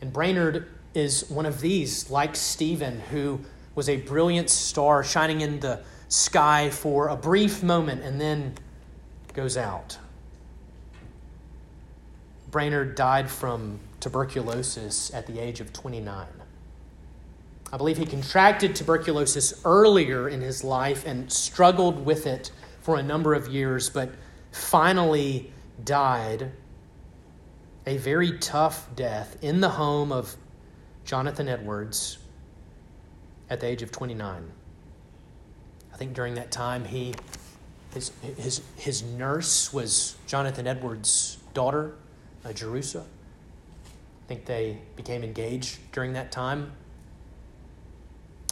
And 0.00 0.12
Brainerd 0.12 0.68
is 0.94 1.28
one 1.30 1.46
of 1.46 1.60
these, 1.60 2.10
like 2.10 2.36
Stephen, 2.36 3.00
who 3.10 3.40
was 3.74 3.88
a 3.88 3.96
brilliant 3.96 4.50
star 4.50 5.02
shining 5.02 5.40
in 5.40 5.60
the 5.60 5.80
sky 6.08 6.70
for 6.70 7.08
a 7.08 7.16
brief 7.16 7.62
moment 7.62 8.02
and 8.02 8.20
then 8.20 8.54
goes 9.32 9.56
out. 9.56 9.96
Brainerd 12.50 12.94
died 12.94 13.30
from 13.30 13.78
tuberculosis 14.00 15.12
at 15.14 15.26
the 15.26 15.38
age 15.38 15.60
of 15.60 15.72
29. 15.72 16.26
I 17.72 17.76
believe 17.76 17.98
he 17.98 18.06
contracted 18.06 18.74
tuberculosis 18.74 19.60
earlier 19.64 20.28
in 20.28 20.40
his 20.40 20.64
life 20.64 21.06
and 21.06 21.30
struggled 21.32 22.04
with 22.04 22.26
it 22.26 22.50
for 22.80 22.96
a 22.96 23.02
number 23.02 23.34
of 23.34 23.46
years, 23.48 23.88
but 23.88 24.10
finally 24.50 25.52
died 25.84 26.50
a 27.86 27.96
very 27.96 28.38
tough 28.38 28.88
death 28.96 29.36
in 29.42 29.60
the 29.60 29.68
home 29.68 30.10
of 30.10 30.36
Jonathan 31.04 31.48
Edwards 31.48 32.18
at 33.48 33.60
the 33.60 33.66
age 33.66 33.82
of 33.82 33.92
29. 33.92 34.50
I 35.92 35.96
think 35.96 36.14
during 36.14 36.34
that 36.34 36.50
time, 36.50 36.84
he, 36.84 37.14
his, 37.94 38.12
his, 38.36 38.62
his 38.76 39.02
nurse 39.02 39.72
was 39.72 40.16
Jonathan 40.26 40.66
Edwards' 40.66 41.38
daughter, 41.54 41.94
uh, 42.44 42.52
Jerusha. 42.52 43.00
I 43.00 44.28
think 44.28 44.44
they 44.44 44.78
became 44.96 45.24
engaged 45.24 45.78
during 45.92 46.12
that 46.14 46.30
time. 46.32 46.72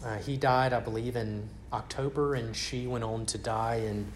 Uh, 0.04 0.16
he 0.18 0.36
died, 0.36 0.72
I 0.72 0.80
believe, 0.80 1.16
in 1.16 1.48
October, 1.72 2.34
and 2.34 2.54
she 2.54 2.86
went 2.86 3.04
on 3.04 3.26
to 3.26 3.38
die 3.38 3.76
in 3.76 4.06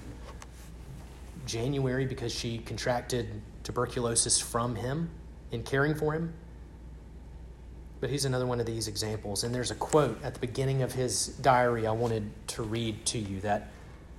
January 1.46 2.06
because 2.06 2.32
she 2.32 2.58
contracted 2.58 3.28
tuberculosis 3.64 4.38
from 4.38 4.76
him 4.76 5.10
in 5.50 5.62
caring 5.62 5.94
for 5.94 6.12
him. 6.12 6.32
But 8.00 8.10
he's 8.10 8.24
another 8.24 8.46
one 8.46 8.58
of 8.58 8.66
these 8.66 8.88
examples. 8.88 9.44
And 9.44 9.54
there's 9.54 9.70
a 9.70 9.76
quote 9.76 10.22
at 10.24 10.34
the 10.34 10.40
beginning 10.40 10.82
of 10.82 10.92
his 10.92 11.28
diary 11.28 11.86
I 11.86 11.92
wanted 11.92 12.30
to 12.48 12.62
read 12.62 13.04
to 13.06 13.18
you 13.18 13.40
that 13.40 13.70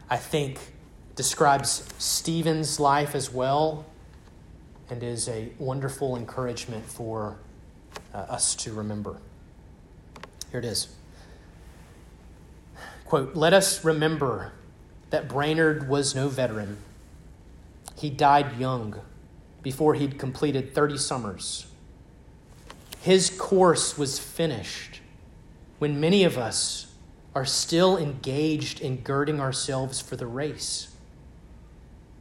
I 0.09 0.17
think 0.17 0.59
describes 1.15 1.87
Stephen's 1.97 2.79
life 2.79 3.15
as 3.15 3.31
well 3.31 3.85
and 4.89 5.03
is 5.03 5.27
a 5.29 5.49
wonderful 5.57 6.15
encouragement 6.15 6.86
for 6.86 7.38
uh, 8.13 8.17
us 8.17 8.55
to 8.55 8.73
remember. 8.73 9.17
Here 10.51 10.59
it 10.59 10.65
is. 10.65 10.89
Quote, 13.05 13.36
let 13.36 13.53
us 13.53 13.84
remember 13.86 14.51
that 15.09 15.27
Brainerd 15.27 15.88
was 15.88 16.15
no 16.15 16.29
veteran. 16.29 16.77
He 17.95 18.09
died 18.09 18.59
young, 18.59 18.99
before 19.63 19.95
he'd 19.95 20.19
completed 20.19 20.75
30 20.75 20.97
summers. 20.97 21.67
His 23.01 23.29
course 23.29 23.97
was 23.97 24.19
finished 24.19 25.01
when 25.79 25.99
many 25.99 26.23
of 26.23 26.38
us 26.38 26.88
are 27.34 27.45
still 27.45 27.97
engaged 27.97 28.79
in 28.79 28.97
girding 28.97 29.39
ourselves 29.39 29.99
for 29.99 30.15
the 30.15 30.27
race. 30.27 30.89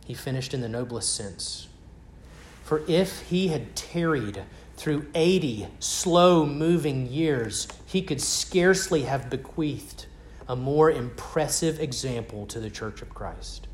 He 0.06 0.14
finished 0.14 0.54
in 0.54 0.60
the 0.60 0.68
noblest 0.68 1.14
sense. 1.14 1.68
For 2.72 2.82
if 2.88 3.28
he 3.28 3.48
had 3.48 3.76
tarried 3.76 4.44
through 4.78 5.04
80 5.14 5.66
slow 5.78 6.46
moving 6.46 7.06
years, 7.06 7.68
he 7.84 8.00
could 8.00 8.18
scarcely 8.18 9.02
have 9.02 9.28
bequeathed 9.28 10.06
a 10.48 10.56
more 10.56 10.90
impressive 10.90 11.78
example 11.78 12.46
to 12.46 12.58
the 12.58 12.70
Church 12.70 13.02
of 13.02 13.10
Christ. 13.10 13.66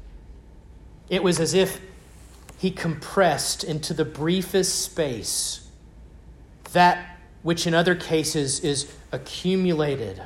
It 1.08 1.22
was 1.22 1.38
as 1.38 1.54
if 1.54 1.80
he 2.58 2.72
compressed 2.72 3.62
into 3.62 3.94
the 3.94 4.04
briefest 4.04 4.80
space 4.80 5.68
that 6.72 7.20
which 7.44 7.68
in 7.68 7.74
other 7.74 7.94
cases 7.94 8.58
is 8.58 8.92
accumulated 9.12 10.20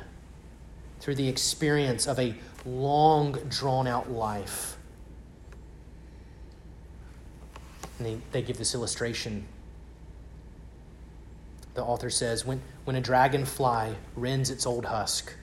through 0.99 1.13
the 1.13 1.29
experience 1.29 2.07
of 2.07 2.17
a 2.17 2.33
long, 2.65 3.33
drawn 3.49 3.85
out 3.85 4.11
life. 4.11 4.72
And 7.97 8.07
they, 8.07 8.17
they 8.31 8.41
give 8.41 8.57
this 8.57 8.73
illustration. 8.73 9.45
The 11.73 11.83
author 11.83 12.09
says 12.09 12.45
when, 12.45 12.61
when 12.85 12.95
a 12.95 13.01
dragonfly 13.01 13.95
rends 14.15 14.49
its 14.49 14.65
old 14.65 14.85
husk 14.85 15.33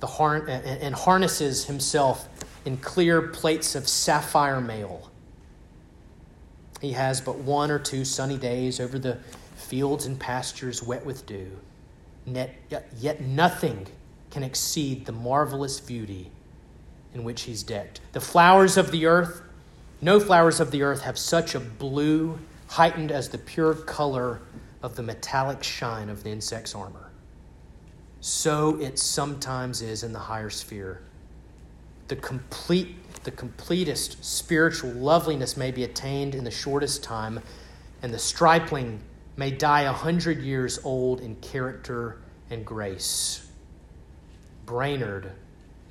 the 0.00 0.06
har- 0.06 0.36
and, 0.46 0.50
and 0.82 0.94
harnesses 0.94 1.64
himself 1.64 2.28
in 2.66 2.76
clear 2.76 3.22
plates 3.22 3.74
of 3.74 3.88
sapphire 3.88 4.60
mail, 4.60 5.10
he 6.80 6.92
has 6.92 7.20
but 7.22 7.38
one 7.38 7.70
or 7.70 7.78
two 7.78 8.04
sunny 8.04 8.36
days 8.36 8.80
over 8.80 8.98
the 8.98 9.18
fields 9.56 10.04
and 10.04 10.20
pastures 10.20 10.82
wet 10.82 11.06
with 11.06 11.24
dew. 11.24 11.50
Yet 12.26 13.20
nothing 13.22 13.86
can 14.30 14.42
exceed 14.42 15.06
the 15.06 15.12
marvelous 15.12 15.80
beauty 15.80 16.30
in 17.14 17.24
which 17.24 17.42
he's 17.42 17.62
decked. 17.62 18.00
The 18.12 18.20
flowers 18.20 18.76
of 18.76 18.90
the 18.90 19.06
earth, 19.06 19.40
no 20.04 20.20
flowers 20.20 20.60
of 20.60 20.70
the 20.70 20.82
earth 20.82 21.00
have 21.00 21.16
such 21.16 21.54
a 21.54 21.60
blue, 21.60 22.38
heightened 22.68 23.10
as 23.10 23.30
the 23.30 23.38
pure 23.38 23.72
color 23.72 24.42
of 24.82 24.96
the 24.96 25.02
metallic 25.02 25.62
shine 25.62 26.10
of 26.10 26.22
the 26.22 26.28
insect's 26.28 26.74
armor. 26.74 27.10
So 28.20 28.78
it 28.80 28.98
sometimes 28.98 29.80
is 29.80 30.02
in 30.02 30.12
the 30.12 30.18
higher 30.18 30.50
sphere. 30.50 31.00
The 32.08 32.16
complete 32.16 32.96
the 33.24 33.30
completest 33.30 34.22
spiritual 34.22 34.90
loveliness 34.90 35.56
may 35.56 35.70
be 35.70 35.84
attained 35.84 36.34
in 36.34 36.44
the 36.44 36.50
shortest 36.50 37.02
time, 37.02 37.40
and 38.02 38.12
the 38.12 38.18
stripling 38.18 39.00
may 39.38 39.50
die 39.50 39.82
a 39.82 39.92
hundred 39.92 40.42
years 40.42 40.78
old 40.84 41.22
in 41.22 41.34
character 41.36 42.18
and 42.50 42.66
grace. 42.66 43.50
Brainerd 44.66 45.32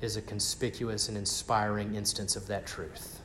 is 0.00 0.16
a 0.16 0.22
conspicuous 0.22 1.08
and 1.08 1.18
inspiring 1.18 1.96
instance 1.96 2.36
of 2.36 2.46
that 2.46 2.64
truth. 2.64 3.20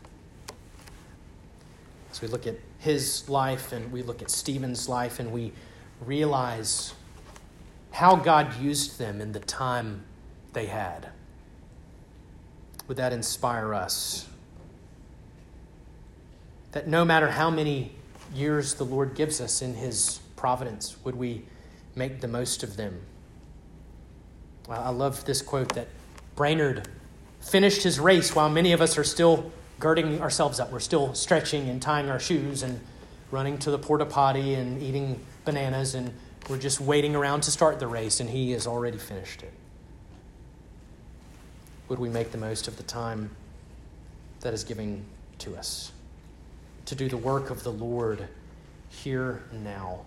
As 2.19 2.23
we 2.23 2.27
look 2.27 2.47
at 2.47 2.55
his 2.79 3.29
life 3.29 3.71
and 3.71 3.93
we 3.93 4.03
look 4.03 4.21
at 4.21 4.29
Stephen's 4.29 4.89
life 4.89 5.21
and 5.21 5.31
we 5.31 5.53
realize 6.01 6.93
how 7.91 8.17
God 8.17 8.59
used 8.59 8.99
them 8.99 9.21
in 9.21 9.31
the 9.31 9.39
time 9.39 10.03
they 10.51 10.65
had 10.65 11.07
would 12.89 12.97
that 12.97 13.13
inspire 13.13 13.73
us? 13.73 14.27
That 16.73 16.89
no 16.89 17.05
matter 17.05 17.29
how 17.29 17.49
many 17.49 17.93
years 18.35 18.73
the 18.73 18.83
Lord 18.83 19.15
gives 19.15 19.39
us 19.39 19.61
in 19.61 19.75
His 19.75 20.19
providence, 20.35 20.97
would 21.05 21.15
we 21.15 21.45
make 21.95 22.19
the 22.19 22.27
most 22.27 22.63
of 22.63 22.75
them? 22.75 22.99
I 24.67 24.89
love 24.89 25.23
this 25.23 25.41
quote 25.41 25.69
that 25.75 25.87
Brainerd 26.35 26.89
finished 27.39 27.83
his 27.83 27.99
race 27.99 28.35
while 28.35 28.49
many 28.49 28.73
of 28.73 28.81
us 28.81 28.97
are 28.97 29.03
still 29.03 29.51
girding 29.79 30.21
ourselves 30.21 30.59
up. 30.59 30.71
We're 30.71 30.79
still 30.79 31.13
stretching 31.13 31.69
and 31.69 31.81
tying 31.81 32.09
our 32.09 32.19
shoes 32.19 32.63
and 32.63 32.79
running 33.31 33.57
to 33.59 33.71
the 33.71 33.79
porta 33.79 34.05
potty 34.05 34.55
and 34.55 34.81
eating 34.81 35.19
bananas, 35.45 35.95
and 35.95 36.13
we're 36.49 36.57
just 36.57 36.81
waiting 36.81 37.15
around 37.15 37.41
to 37.41 37.51
start 37.51 37.79
the 37.79 37.87
race, 37.87 38.19
and 38.19 38.29
he 38.29 38.51
has 38.51 38.67
already 38.67 38.97
finished 38.97 39.43
it 39.43 39.53
would 41.89 41.99
we 41.99 42.07
make 42.07 42.31
the 42.31 42.37
most 42.37 42.67
of 42.67 42.77
the 42.77 42.83
time 42.83 43.31
that 44.41 44.53
is 44.53 44.63
given 44.63 45.03
to 45.39 45.57
us 45.57 45.91
to 46.85 46.95
do 46.95 47.09
the 47.09 47.17
work 47.17 47.49
of 47.49 47.63
the 47.63 47.71
Lord 47.71 48.27
here 48.89 49.41
and 49.51 49.63
now, 49.63 50.05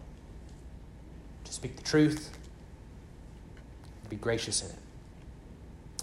to 1.45 1.53
speak 1.53 1.77
the 1.77 1.83
truth, 1.83 2.31
to 4.05 4.11
be 4.11 4.17
gracious 4.17 4.63
in 4.63 4.71
it. 4.71 4.77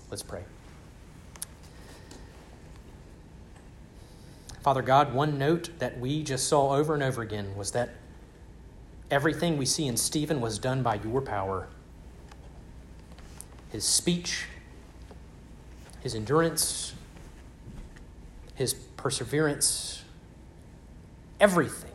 Let's 0.10 0.24
pray. 0.24 0.44
Father 4.62 4.82
God, 4.82 5.14
one 5.14 5.38
note 5.38 5.70
that 5.80 6.00
we 6.00 6.24
just 6.24 6.48
saw 6.48 6.76
over 6.76 6.94
and 6.94 7.02
over 7.02 7.22
again 7.22 7.56
was 7.56 7.72
that 7.72 7.92
everything 9.10 9.58
we 9.58 9.66
see 9.66 9.88
in 9.88 9.96
Stephen 9.96 10.42
was 10.42 10.60
done 10.60 10.84
by 10.84 10.96
your 10.96 11.22
power. 11.22 11.68
His 13.72 13.86
speech, 13.86 14.46
his 16.02 16.14
endurance, 16.14 16.94
his 18.56 18.74
perseverance, 18.74 20.04
everything 21.40 21.92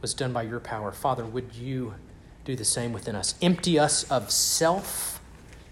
was 0.00 0.14
done 0.14 0.32
by 0.32 0.42
your 0.42 0.60
power. 0.60 0.92
Father, 0.92 1.26
would 1.26 1.54
you 1.54 1.94
do 2.44 2.56
the 2.56 2.64
same 2.64 2.92
within 2.92 3.14
us? 3.14 3.34
Empty 3.42 3.78
us 3.78 4.04
of 4.04 4.30
self, 4.30 5.20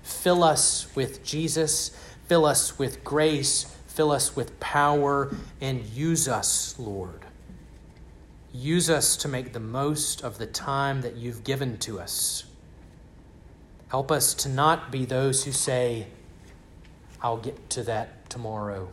fill 0.02 0.44
us 0.44 0.94
with 0.94 1.24
Jesus, 1.24 1.96
fill 2.26 2.44
us 2.44 2.78
with 2.78 3.02
grace, 3.02 3.75
fill 3.96 4.12
us 4.12 4.36
with 4.36 4.60
power, 4.60 5.34
and 5.58 5.82
use 5.86 6.28
us, 6.28 6.78
Lord. 6.78 7.24
Use 8.52 8.90
us 8.90 9.16
to 9.16 9.28
make 9.28 9.54
the 9.54 9.60
most 9.60 10.22
of 10.22 10.36
the 10.36 10.46
time 10.46 11.00
that 11.00 11.16
you've 11.16 11.42
given 11.44 11.78
to 11.78 11.98
us. 11.98 12.44
Help 13.88 14.12
us 14.12 14.34
to 14.34 14.50
not 14.50 14.92
be 14.92 15.06
those 15.06 15.44
who 15.44 15.52
say, 15.52 16.08
I'll 17.22 17.38
get 17.38 17.70
to 17.70 17.82
that 17.84 18.28
tomorrow. 18.28 18.90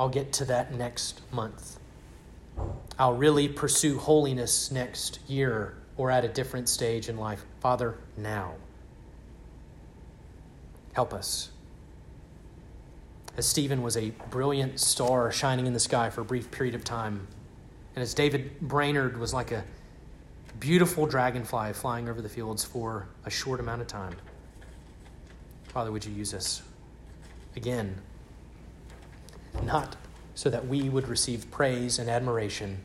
I'll 0.00 0.08
get 0.08 0.32
to 0.34 0.44
that 0.46 0.74
next 0.74 1.20
month. 1.32 1.78
I'll 2.98 3.14
really 3.14 3.46
pursue 3.46 3.98
holiness 3.98 4.72
next 4.72 5.20
year 5.28 5.76
or 5.96 6.10
at 6.10 6.24
a 6.24 6.28
different 6.28 6.68
stage 6.68 7.08
in 7.08 7.18
life. 7.18 7.44
Father, 7.60 7.98
now. 8.16 8.54
Help 10.92 11.14
us. 11.14 11.51
As 13.36 13.46
Stephen 13.46 13.82
was 13.82 13.96
a 13.96 14.10
brilliant 14.30 14.78
star 14.78 15.32
shining 15.32 15.66
in 15.66 15.72
the 15.72 15.80
sky 15.80 16.10
for 16.10 16.20
a 16.20 16.24
brief 16.24 16.50
period 16.50 16.74
of 16.74 16.84
time, 16.84 17.26
and 17.94 18.02
as 18.02 18.14
David 18.14 18.60
Brainerd 18.60 19.18
was 19.18 19.32
like 19.32 19.52
a 19.52 19.64
beautiful 20.60 21.06
dragonfly 21.06 21.72
flying 21.72 22.08
over 22.08 22.20
the 22.20 22.28
fields 22.28 22.62
for 22.64 23.08
a 23.24 23.30
short 23.30 23.58
amount 23.60 23.80
of 23.80 23.86
time, 23.86 24.14
Father, 25.64 25.90
would 25.90 26.04
you 26.04 26.12
use 26.12 26.34
us? 26.34 26.62
again, 27.56 28.00
not 29.62 29.96
so 30.34 30.48
that 30.50 30.66
we 30.66 30.88
would 30.88 31.08
receive 31.08 31.50
praise 31.50 31.98
and 31.98 32.08
admiration, 32.08 32.80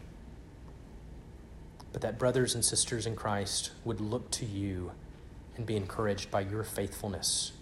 but 1.94 2.02
that 2.02 2.20
brothers 2.20 2.54
and 2.54 2.64
sisters 2.64 3.06
in 3.06 3.16
Christ 3.16 3.72
would 3.86 4.02
look 4.02 4.30
to 4.32 4.46
you 4.46 4.92
and 5.56 5.66
be 5.66 5.76
encouraged 5.76 6.30
by 6.30 6.42
your 6.42 6.64
faithfulness 6.64 7.54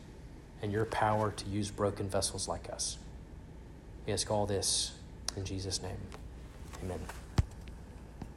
and 0.65 0.73
your 0.73 0.85
power 0.85 1.29
to 1.29 1.45
use 1.45 1.69
broken 1.69 2.09
vessels 2.09 2.47
like 2.47 2.71
us. 2.71 2.97
We 4.07 4.13
ask 4.13 4.31
all 4.31 4.47
this 4.47 4.93
in 5.37 5.45
Jesus' 5.45 5.79
name. 5.79 5.97
Amen. 6.83 6.99